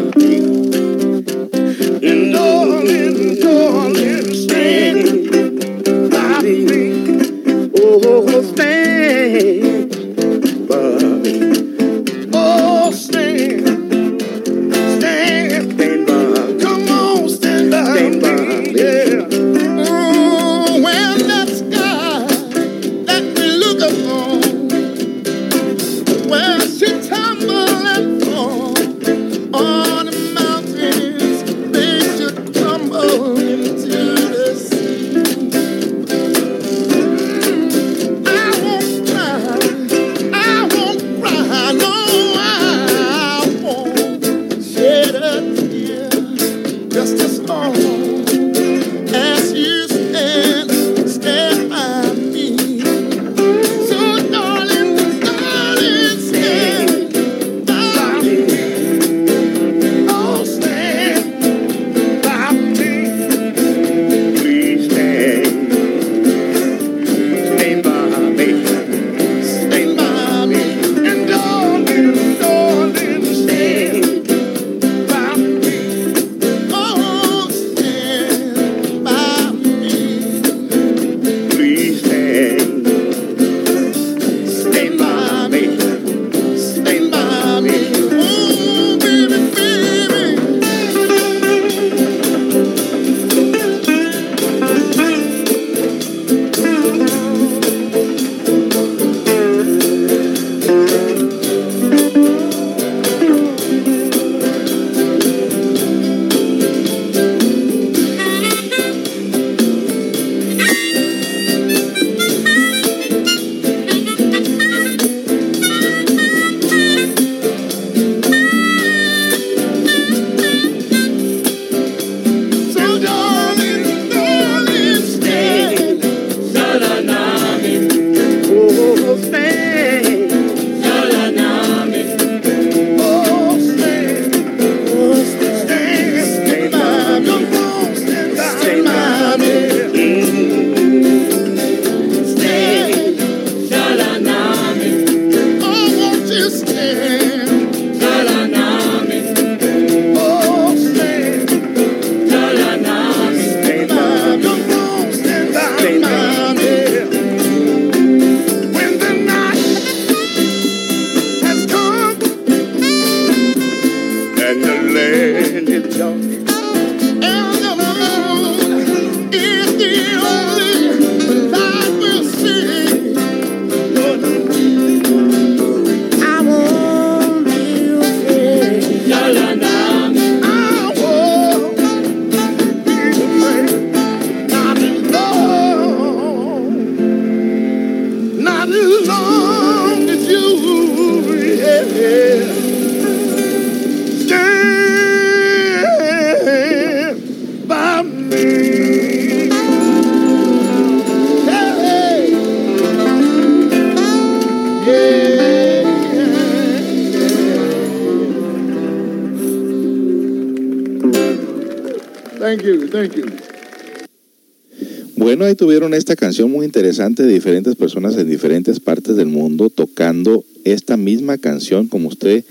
Tuvieron 215.86 215.99
esta 215.99 216.15
canción 216.15 216.49
muy 216.49 216.65
interesante 216.65 217.21
de 217.21 217.31
diferentes 217.31 217.75
personas 217.75 218.17
en 218.17 218.27
diferentes 218.27 218.79
partes 218.79 219.17
del 219.17 219.27
mundo 219.27 219.69
tocando 219.69 220.43
esta 220.63 220.97
misma 220.97 221.38
canción, 221.38 221.89
como 221.89 222.07
usted 222.07 222.43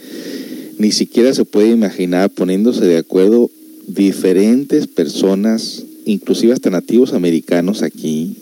ni 0.78 0.92
siquiera 0.92 1.34
se 1.34 1.44
puede 1.44 1.70
imaginar 1.70 2.30
poniéndose 2.30 2.84
de 2.84 2.96
acuerdo 2.96 3.50
diferentes 3.88 4.86
personas, 4.86 5.82
inclusive 6.04 6.52
hasta 6.52 6.70
nativos 6.70 7.12
americanos 7.12 7.82
aquí, 7.82 8.36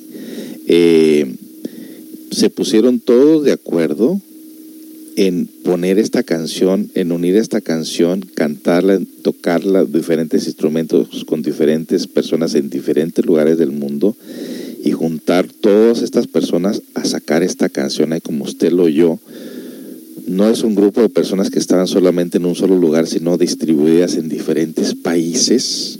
eh, 0.66 1.36
se 2.30 2.50
pusieron 2.50 3.00
todos 3.00 3.44
de 3.44 3.52
acuerdo 3.52 4.20
en 5.16 5.46
poner 5.64 5.98
esta 5.98 6.22
canción, 6.22 6.90
en 6.94 7.12
unir 7.12 7.36
esta 7.36 7.62
canción, 7.62 8.20
cantarla, 8.34 9.00
tocarla, 9.22 9.86
diferentes 9.86 10.46
instrumentos 10.46 11.24
con 11.24 11.40
diferentes 11.40 12.06
personas 12.06 12.54
en 12.54 12.68
diferentes 12.68 13.24
lugares 13.24 13.56
del 13.56 13.70
mundo 13.70 14.14
y 14.82 14.90
juntar 14.90 15.46
todas 15.46 16.02
estas 16.02 16.26
personas 16.26 16.82
a 16.94 17.04
sacar 17.04 17.42
esta 17.42 17.68
canción 17.68 18.12
ahí 18.12 18.20
como 18.20 18.44
usted 18.44 18.72
lo 18.72 18.84
oyó. 18.84 19.18
No 20.26 20.48
es 20.48 20.62
un 20.62 20.74
grupo 20.74 21.00
de 21.00 21.08
personas 21.08 21.50
que 21.50 21.58
estaban 21.58 21.86
solamente 21.86 22.38
en 22.38 22.46
un 22.46 22.54
solo 22.54 22.76
lugar, 22.76 23.06
sino 23.06 23.38
distribuidas 23.38 24.16
en 24.16 24.28
diferentes 24.28 24.94
países 24.94 25.98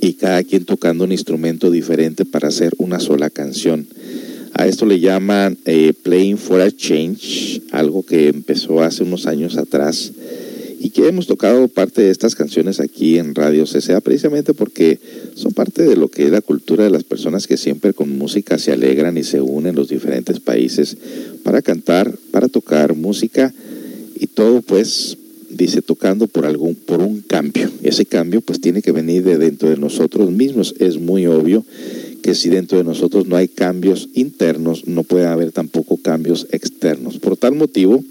y 0.00 0.14
cada 0.14 0.42
quien 0.42 0.64
tocando 0.64 1.04
un 1.04 1.12
instrumento 1.12 1.70
diferente 1.70 2.24
para 2.24 2.48
hacer 2.48 2.72
una 2.78 3.00
sola 3.00 3.30
canción. 3.30 3.86
A 4.54 4.66
esto 4.66 4.86
le 4.86 5.00
llaman 5.00 5.58
eh, 5.66 5.92
Playing 6.02 6.38
for 6.38 6.60
a 6.60 6.70
Change, 6.70 7.62
algo 7.72 8.02
que 8.02 8.28
empezó 8.28 8.82
hace 8.82 9.02
unos 9.02 9.26
años 9.26 9.56
atrás 9.56 10.12
y 10.78 10.90
que 10.90 11.08
hemos 11.08 11.26
tocado 11.26 11.66
parte 11.68 12.02
de 12.02 12.10
estas 12.10 12.34
canciones 12.34 12.80
aquí 12.80 13.18
en 13.18 13.34
Radio 13.34 13.64
CCA 13.64 14.00
precisamente 14.00 14.54
porque 14.54 14.98
son 15.34 15.52
parte 15.52 15.82
de 15.82 15.96
lo 15.96 16.08
que 16.08 16.24
es 16.24 16.30
la 16.30 16.40
cultura 16.40 16.84
de 16.84 16.90
las 16.90 17.04
personas 17.04 17.46
que 17.46 17.56
siempre 17.56 17.92
con 17.92 18.16
música 18.16 18.58
se 18.58 18.72
alegran 18.72 19.16
y 19.18 19.24
se 19.24 19.40
unen 19.40 19.70
en 19.70 19.76
los 19.76 19.88
diferentes 19.88 20.40
países 20.40 20.96
para 21.42 21.62
cantar, 21.62 22.14
para 22.30 22.48
tocar 22.48 22.94
música 22.94 23.52
y 24.18 24.28
todo 24.28 24.62
pues 24.62 25.18
dice 25.50 25.82
tocando 25.82 26.26
por 26.28 26.46
algún 26.46 26.74
por 26.74 27.00
un 27.00 27.22
cambio. 27.22 27.70
Ese 27.82 28.06
cambio 28.06 28.40
pues 28.40 28.60
tiene 28.60 28.82
que 28.82 28.92
venir 28.92 29.24
de 29.24 29.38
dentro 29.38 29.68
de 29.68 29.76
nosotros 29.76 30.30
mismos, 30.30 30.74
es 30.78 30.98
muy 30.98 31.26
obvio 31.26 31.64
que 32.22 32.34
si 32.34 32.48
dentro 32.48 32.78
de 32.78 32.84
nosotros 32.84 33.26
no 33.26 33.36
hay 33.36 33.48
cambios 33.48 34.08
internos, 34.14 34.86
no 34.86 35.02
puede 35.02 35.26
haber 35.26 35.52
tampoco 35.52 35.96
cambios 35.96 36.46
externos. 36.50 37.18
Por 37.18 37.36
tal 37.36 37.54
motivo, 37.54 38.02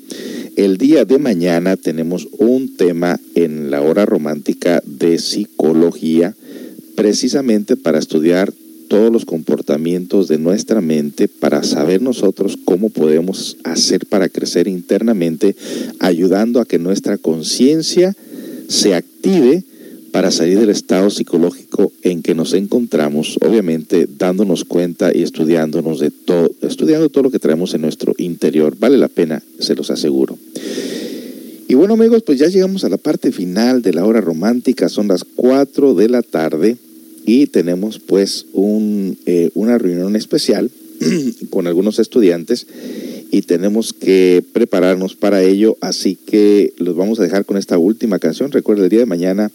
el 0.56 0.78
día 0.78 1.06
de 1.06 1.20
mañana 1.20 1.78
tenemos 1.78 2.28
un 2.38 2.76
tema 2.76 3.20
en 3.36 3.70
la 3.70 3.82
hora 3.82 4.06
romántica 4.06 4.82
de 4.86 5.20
psicología, 5.20 6.36
precisamente 6.96 7.76
para 7.76 8.00
estudiar 8.00 8.54
todos 8.88 9.12
los 9.12 9.26
comportamientos 9.26 10.28
de 10.28 10.38
nuestra 10.38 10.82
mente 10.82 11.28
para 11.28 11.64
saber 11.64 12.02
nosotros 12.02 12.58
cómo 12.64 12.90
podemos 12.90 13.58
hacer 13.64 14.06
para 14.06 14.30
crecer 14.30 14.68
internamente, 14.68 15.56
ayudando 16.00 16.60
a 16.60 16.66
que 16.66 16.80
nuestra 16.80 17.18
conciencia 17.18 18.16
se 18.68 18.96
active 18.96 19.64
para 20.12 20.32
salir 20.32 20.60
del 20.60 20.70
estado 20.70 21.10
psicológico 21.10 21.92
en 22.02 22.22
que 22.22 22.36
nos 22.36 22.54
encontramos, 22.54 23.38
obviamente 23.42 24.08
dándonos 24.18 24.66
cuenta 24.66 25.12
y 25.14 25.24
estudiándonos 25.24 26.00
de 26.00 26.12
todo, 26.12 26.52
estudiando 26.62 27.10
todo 27.10 27.24
lo 27.24 27.32
que 27.32 27.40
traemos 27.40 27.74
en 27.74 27.82
nuestro 27.82 28.14
interior. 28.18 28.76
Vale 28.80 28.98
la 28.98 29.08
pena, 29.08 29.44
se 29.60 29.76
los 29.76 29.90
aseguro. 29.92 30.38
Y 31.68 31.74
bueno 31.74 31.96
amigos, 31.96 32.24
pues 32.24 32.40
ya 32.40 32.48
llegamos 32.48 32.84
a 32.84 32.90
la 32.90 32.98
parte 32.98 33.32
final 33.32 33.82
de 33.82 33.94
la 33.94 34.06
hora 34.06 34.22
romántica, 34.22 34.88
son 34.88 35.10
las 35.10 35.24
4 35.24 35.96
de 35.96 36.10
la 36.10 36.22
tarde 36.22 36.78
y 37.26 37.48
tenemos 37.48 38.00
pues 38.00 38.46
un, 38.54 39.18
eh, 39.26 39.50
una 39.54 39.78
reunión 39.78 40.16
especial 40.16 40.72
con 41.50 41.68
algunos 41.68 42.00
estudiantes 42.00 42.68
y 43.32 43.42
tenemos 43.42 43.94
que 43.94 44.44
prepararnos 44.54 45.16
para 45.16 45.44
ello, 45.44 45.78
así 45.82 46.16
que 46.16 46.74
los 46.78 46.96
vamos 46.96 47.20
a 47.20 47.24
dejar 47.24 47.46
con 47.46 47.58
esta 47.58 47.78
última 47.78 48.20
canción. 48.20 48.52
Recuerda, 48.52 48.84
el 48.86 48.90
día 48.90 49.00
de 49.00 49.06
mañana, 49.06 49.52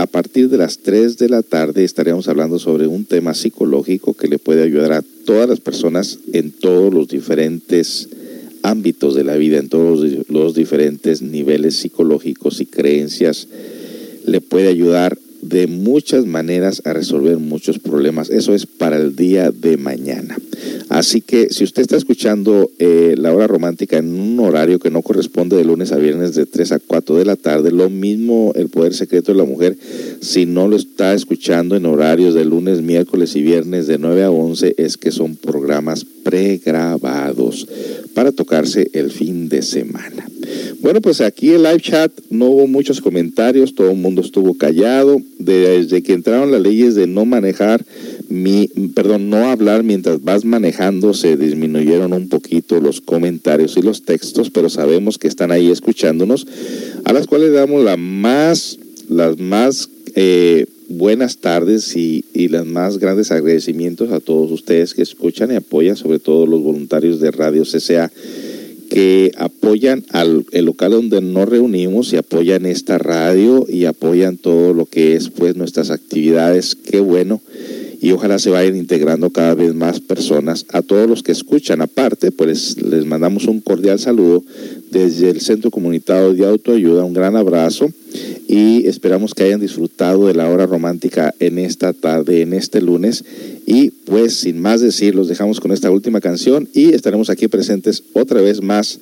a 0.00 0.06
partir 0.06 0.48
de 0.48 0.56
las 0.56 0.78
3 0.78 1.18
de 1.18 1.28
la 1.28 1.42
tarde, 1.42 1.84
estaremos 1.84 2.26
hablando 2.26 2.58
sobre 2.58 2.86
un 2.86 3.04
tema 3.04 3.34
psicológico 3.34 4.14
que 4.14 4.28
le 4.28 4.38
puede 4.38 4.62
ayudar 4.62 4.92
a 4.92 5.04
todas 5.26 5.46
las 5.46 5.60
personas 5.60 6.20
en 6.32 6.52
todos 6.52 6.94
los 6.94 7.06
diferentes 7.06 8.08
ámbitos 8.62 9.14
de 9.14 9.24
la 9.24 9.36
vida, 9.36 9.58
en 9.58 9.68
todos 9.68 10.26
los 10.30 10.54
diferentes 10.54 11.20
niveles 11.20 11.76
psicológicos 11.76 12.62
y 12.62 12.66
creencias. 12.66 13.46
Le 14.24 14.40
puede 14.40 14.68
ayudar 14.68 15.18
de 15.42 15.66
muchas 15.66 16.26
maneras 16.26 16.82
a 16.84 16.92
resolver 16.92 17.38
muchos 17.38 17.78
problemas. 17.78 18.30
Eso 18.30 18.54
es 18.54 18.66
para 18.66 18.96
el 18.96 19.16
día 19.16 19.50
de 19.50 19.76
mañana. 19.76 20.36
Así 20.88 21.20
que 21.20 21.50
si 21.50 21.64
usted 21.64 21.82
está 21.82 21.96
escuchando 21.96 22.70
eh, 22.78 23.14
la 23.16 23.32
hora 23.32 23.46
romántica 23.46 23.98
en 23.98 24.12
un 24.14 24.40
horario 24.40 24.78
que 24.78 24.90
no 24.90 25.02
corresponde 25.02 25.56
de 25.56 25.64
lunes 25.64 25.92
a 25.92 25.98
viernes 25.98 26.34
de 26.34 26.46
3 26.46 26.72
a 26.72 26.78
4 26.78 27.16
de 27.16 27.24
la 27.24 27.36
tarde, 27.36 27.70
lo 27.70 27.88
mismo 27.90 28.52
el 28.56 28.68
poder 28.68 28.94
secreto 28.94 29.32
de 29.32 29.38
la 29.38 29.44
mujer, 29.44 29.76
si 30.20 30.46
no 30.46 30.68
lo 30.68 30.76
está 30.76 31.14
escuchando 31.14 31.76
en 31.76 31.86
horarios 31.86 32.34
de 32.34 32.44
lunes, 32.44 32.82
miércoles 32.82 33.36
y 33.36 33.42
viernes 33.42 33.86
de 33.86 33.98
9 33.98 34.24
a 34.24 34.30
11, 34.30 34.74
es 34.78 34.96
que 34.96 35.10
son 35.10 35.36
programas 35.36 36.04
pregrabados 36.04 37.66
para 38.14 38.32
tocarse 38.32 38.90
el 38.92 39.10
fin 39.10 39.48
de 39.48 39.62
semana. 39.62 40.29
Bueno, 40.80 41.00
pues 41.02 41.20
aquí 41.20 41.50
el 41.50 41.62
live 41.62 41.80
chat 41.80 42.10
no 42.30 42.46
hubo 42.46 42.66
muchos 42.66 43.00
comentarios, 43.00 43.74
todo 43.74 43.90
el 43.90 43.98
mundo 43.98 44.22
estuvo 44.22 44.54
callado. 44.56 45.20
Desde 45.38 46.02
que 46.02 46.14
entraron 46.14 46.50
las 46.50 46.62
leyes 46.62 46.94
de 46.94 47.06
no 47.06 47.24
manejar, 47.26 47.84
mi, 48.28 48.68
perdón, 48.94 49.28
no 49.28 49.50
hablar 49.50 49.82
mientras 49.82 50.22
vas 50.22 50.44
manejando, 50.44 51.12
se 51.12 51.36
disminuyeron 51.36 52.12
un 52.12 52.28
poquito 52.28 52.80
los 52.80 53.00
comentarios 53.00 53.76
y 53.76 53.82
los 53.82 54.02
textos, 54.02 54.50
pero 54.50 54.70
sabemos 54.70 55.18
que 55.18 55.28
están 55.28 55.50
ahí 55.50 55.70
escuchándonos, 55.70 56.46
a 57.04 57.12
las 57.12 57.26
cuales 57.26 57.52
damos 57.52 57.84
la 57.84 57.96
más, 57.96 58.78
las 59.08 59.38
más 59.38 59.90
eh, 60.14 60.66
buenas 60.88 61.38
tardes 61.38 61.96
y, 61.96 62.24
y 62.32 62.48
los 62.48 62.66
más 62.66 62.98
grandes 62.98 63.30
agradecimientos 63.30 64.10
a 64.12 64.20
todos 64.20 64.50
ustedes 64.50 64.94
que 64.94 65.02
escuchan 65.02 65.52
y 65.52 65.56
apoyan, 65.56 65.96
sobre 65.96 66.18
todo 66.18 66.46
los 66.46 66.62
voluntarios 66.62 67.20
de 67.20 67.30
Radio 67.30 67.64
CCA 67.64 68.10
que 68.90 69.30
apoyan 69.38 70.04
al 70.10 70.44
el 70.50 70.66
local 70.66 70.90
donde 70.90 71.22
nos 71.22 71.48
reunimos 71.48 72.12
y 72.12 72.16
apoyan 72.16 72.66
esta 72.66 72.98
radio 72.98 73.64
y 73.66 73.86
apoyan 73.86 74.36
todo 74.36 74.74
lo 74.74 74.84
que 74.84 75.14
es 75.14 75.30
pues 75.30 75.56
nuestras 75.56 75.90
actividades. 75.90 76.74
Qué 76.74 77.00
bueno. 77.00 77.40
Y 78.00 78.12
ojalá 78.12 78.38
se 78.38 78.50
vayan 78.50 78.76
integrando 78.76 79.30
cada 79.30 79.54
vez 79.54 79.74
más 79.74 80.00
personas. 80.00 80.64
A 80.70 80.80
todos 80.80 81.08
los 81.08 81.22
que 81.22 81.32
escuchan 81.32 81.82
aparte, 81.82 82.32
pues 82.32 82.80
les 82.80 83.04
mandamos 83.04 83.46
un 83.46 83.60
cordial 83.60 83.98
saludo 83.98 84.42
desde 84.90 85.28
el 85.28 85.40
Centro 85.40 85.70
Comunitario 85.70 86.32
de 86.32 86.46
Autoayuda. 86.46 87.04
Un 87.04 87.12
gran 87.12 87.36
abrazo 87.36 87.90
y 88.48 88.86
esperamos 88.86 89.34
que 89.34 89.44
hayan 89.44 89.60
disfrutado 89.60 90.26
de 90.26 90.34
la 90.34 90.48
hora 90.48 90.66
romántica 90.66 91.34
en 91.38 91.58
esta 91.58 91.92
tarde, 91.92 92.42
en 92.42 92.54
este 92.54 92.80
lunes. 92.80 93.24
Y 93.66 93.90
pues 93.90 94.34
sin 94.34 94.60
más 94.60 94.80
decir, 94.80 95.14
los 95.14 95.28
dejamos 95.28 95.60
con 95.60 95.70
esta 95.70 95.90
última 95.90 96.20
canción 96.20 96.68
y 96.72 96.94
estaremos 96.94 97.30
aquí 97.30 97.48
presentes 97.48 98.02
otra 98.14 98.40
vez 98.40 98.62
más, 98.62 98.98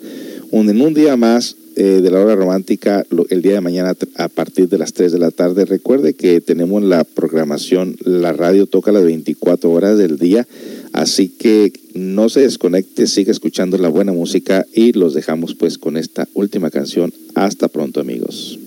en 0.50 0.80
un 0.80 0.94
día 0.94 1.16
más 1.16 1.56
eh, 1.80 2.00
de 2.00 2.10
la 2.10 2.18
hora 2.18 2.34
romántica 2.34 3.06
lo, 3.08 3.24
el 3.30 3.40
día 3.40 3.52
de 3.52 3.60
mañana 3.60 3.94
a 4.16 4.28
partir 4.28 4.68
de 4.68 4.78
las 4.78 4.94
3 4.94 5.12
de 5.12 5.18
la 5.20 5.30
tarde. 5.30 5.64
Recuerde 5.64 6.14
que 6.14 6.40
tenemos 6.40 6.82
la 6.82 7.04
programación, 7.04 7.96
la 8.02 8.32
radio 8.32 8.66
toca 8.66 8.90
las 8.90 9.04
24 9.04 9.70
horas 9.70 9.96
del 9.96 10.18
día, 10.18 10.44
así 10.92 11.28
que 11.28 11.72
no 11.94 12.30
se 12.30 12.40
desconecte, 12.40 13.06
siga 13.06 13.30
escuchando 13.30 13.78
la 13.78 13.88
buena 13.88 14.10
música 14.10 14.66
y 14.74 14.92
los 14.92 15.14
dejamos 15.14 15.54
pues 15.54 15.78
con 15.78 15.96
esta 15.96 16.26
última 16.34 16.72
canción. 16.72 17.14
Hasta 17.36 17.68
pronto 17.68 18.00
amigos. 18.00 18.58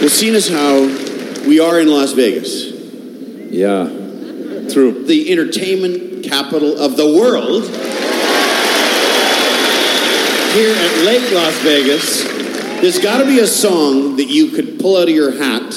Well, 0.00 0.10
seeing 0.10 0.36
as 0.36 0.48
how 0.48 0.88
we 1.44 1.58
are 1.58 1.82
in 1.82 1.88
Las 1.88 2.14
Vegas. 2.14 2.72
Yeah. 3.50 4.07
True. 4.72 5.04
The 5.04 5.30
entertainment 5.32 6.24
capital 6.24 6.78
of 6.78 6.96
the 6.96 7.06
world. 7.06 7.64
Here 10.54 10.74
at 10.74 11.04
Lake 11.04 11.30
Las 11.32 11.54
Vegas, 11.62 12.24
there's 12.80 12.98
got 12.98 13.18
to 13.18 13.26
be 13.26 13.38
a 13.40 13.46
song 13.46 14.16
that 14.16 14.28
you 14.28 14.48
could 14.48 14.80
pull 14.80 14.96
out 14.96 15.08
of 15.08 15.14
your 15.14 15.32
hat 15.32 15.70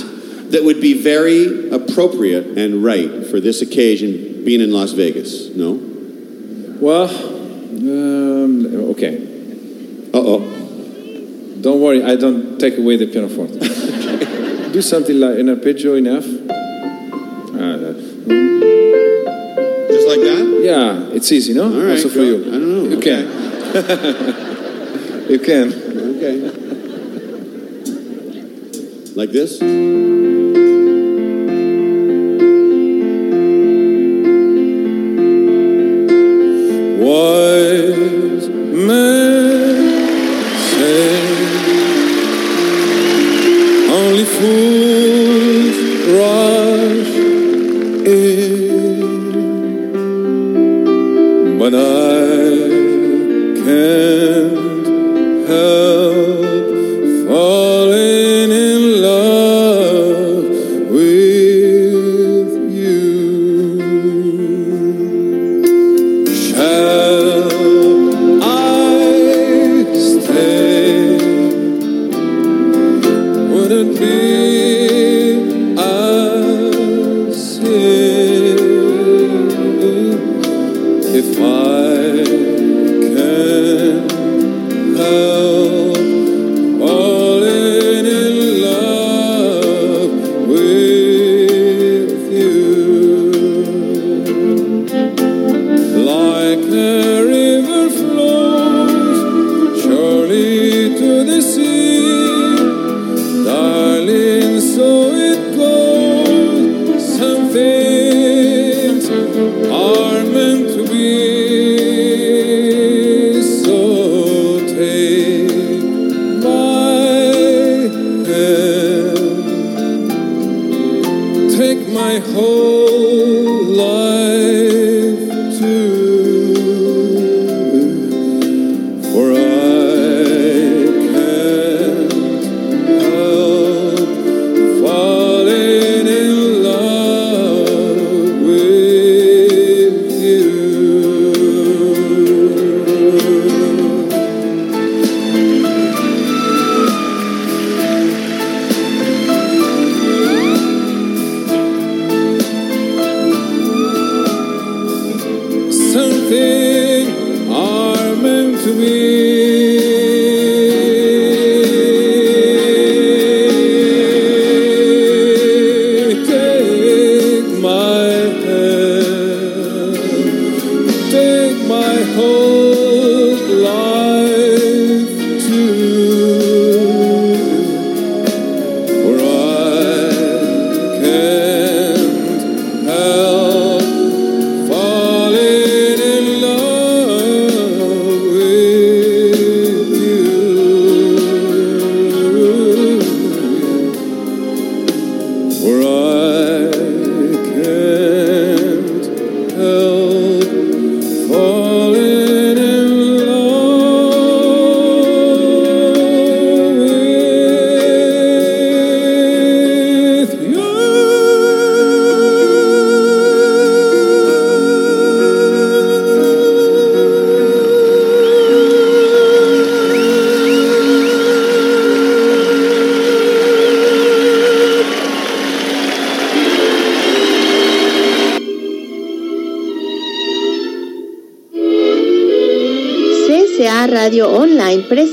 that 0.52 0.64
would 0.64 0.82
be 0.82 1.02
very 1.02 1.70
appropriate 1.70 2.58
and 2.58 2.84
right 2.84 3.26
for 3.26 3.40
this 3.40 3.62
occasion, 3.62 4.44
being 4.44 4.62
in 4.62 4.72
Las 4.72 4.92
Vegas. 4.92 5.50
No? 5.56 5.80
Well, 6.82 7.10
um, 7.10 8.66
okay. 8.92 9.18
Uh 10.14 10.18
oh. 10.18 10.40
Don't 11.62 11.80
worry, 11.80 12.04
I 12.04 12.16
don't 12.16 12.58
take 12.60 12.78
away 12.78 12.98
the 12.98 13.08
pianoforte. 13.08 13.60
Do 14.72 14.82
something 14.82 15.20
like 15.20 15.38
an 15.38 15.50
arpeggio 15.50 15.96
enough. 15.96 16.26
Uh, 16.26 16.51
like 20.12 20.22
that? 20.22 20.60
yeah, 20.64 21.16
it's 21.16 21.32
easy, 21.32 21.54
no? 21.54 21.64
All 21.64 21.70
right, 21.82 21.92
Also 21.92 22.10
for 22.10 22.16
go. 22.20 22.24
you. 22.24 22.42
I 22.42 22.44
don't 22.52 22.74
know. 22.76 22.84
You 22.90 22.98
Okay. 22.98 23.24
can. 23.24 23.72
you 25.32 25.40
can. 25.40 25.74
Okay. 26.18 26.36
Like 29.16 29.32
this? 29.32 29.60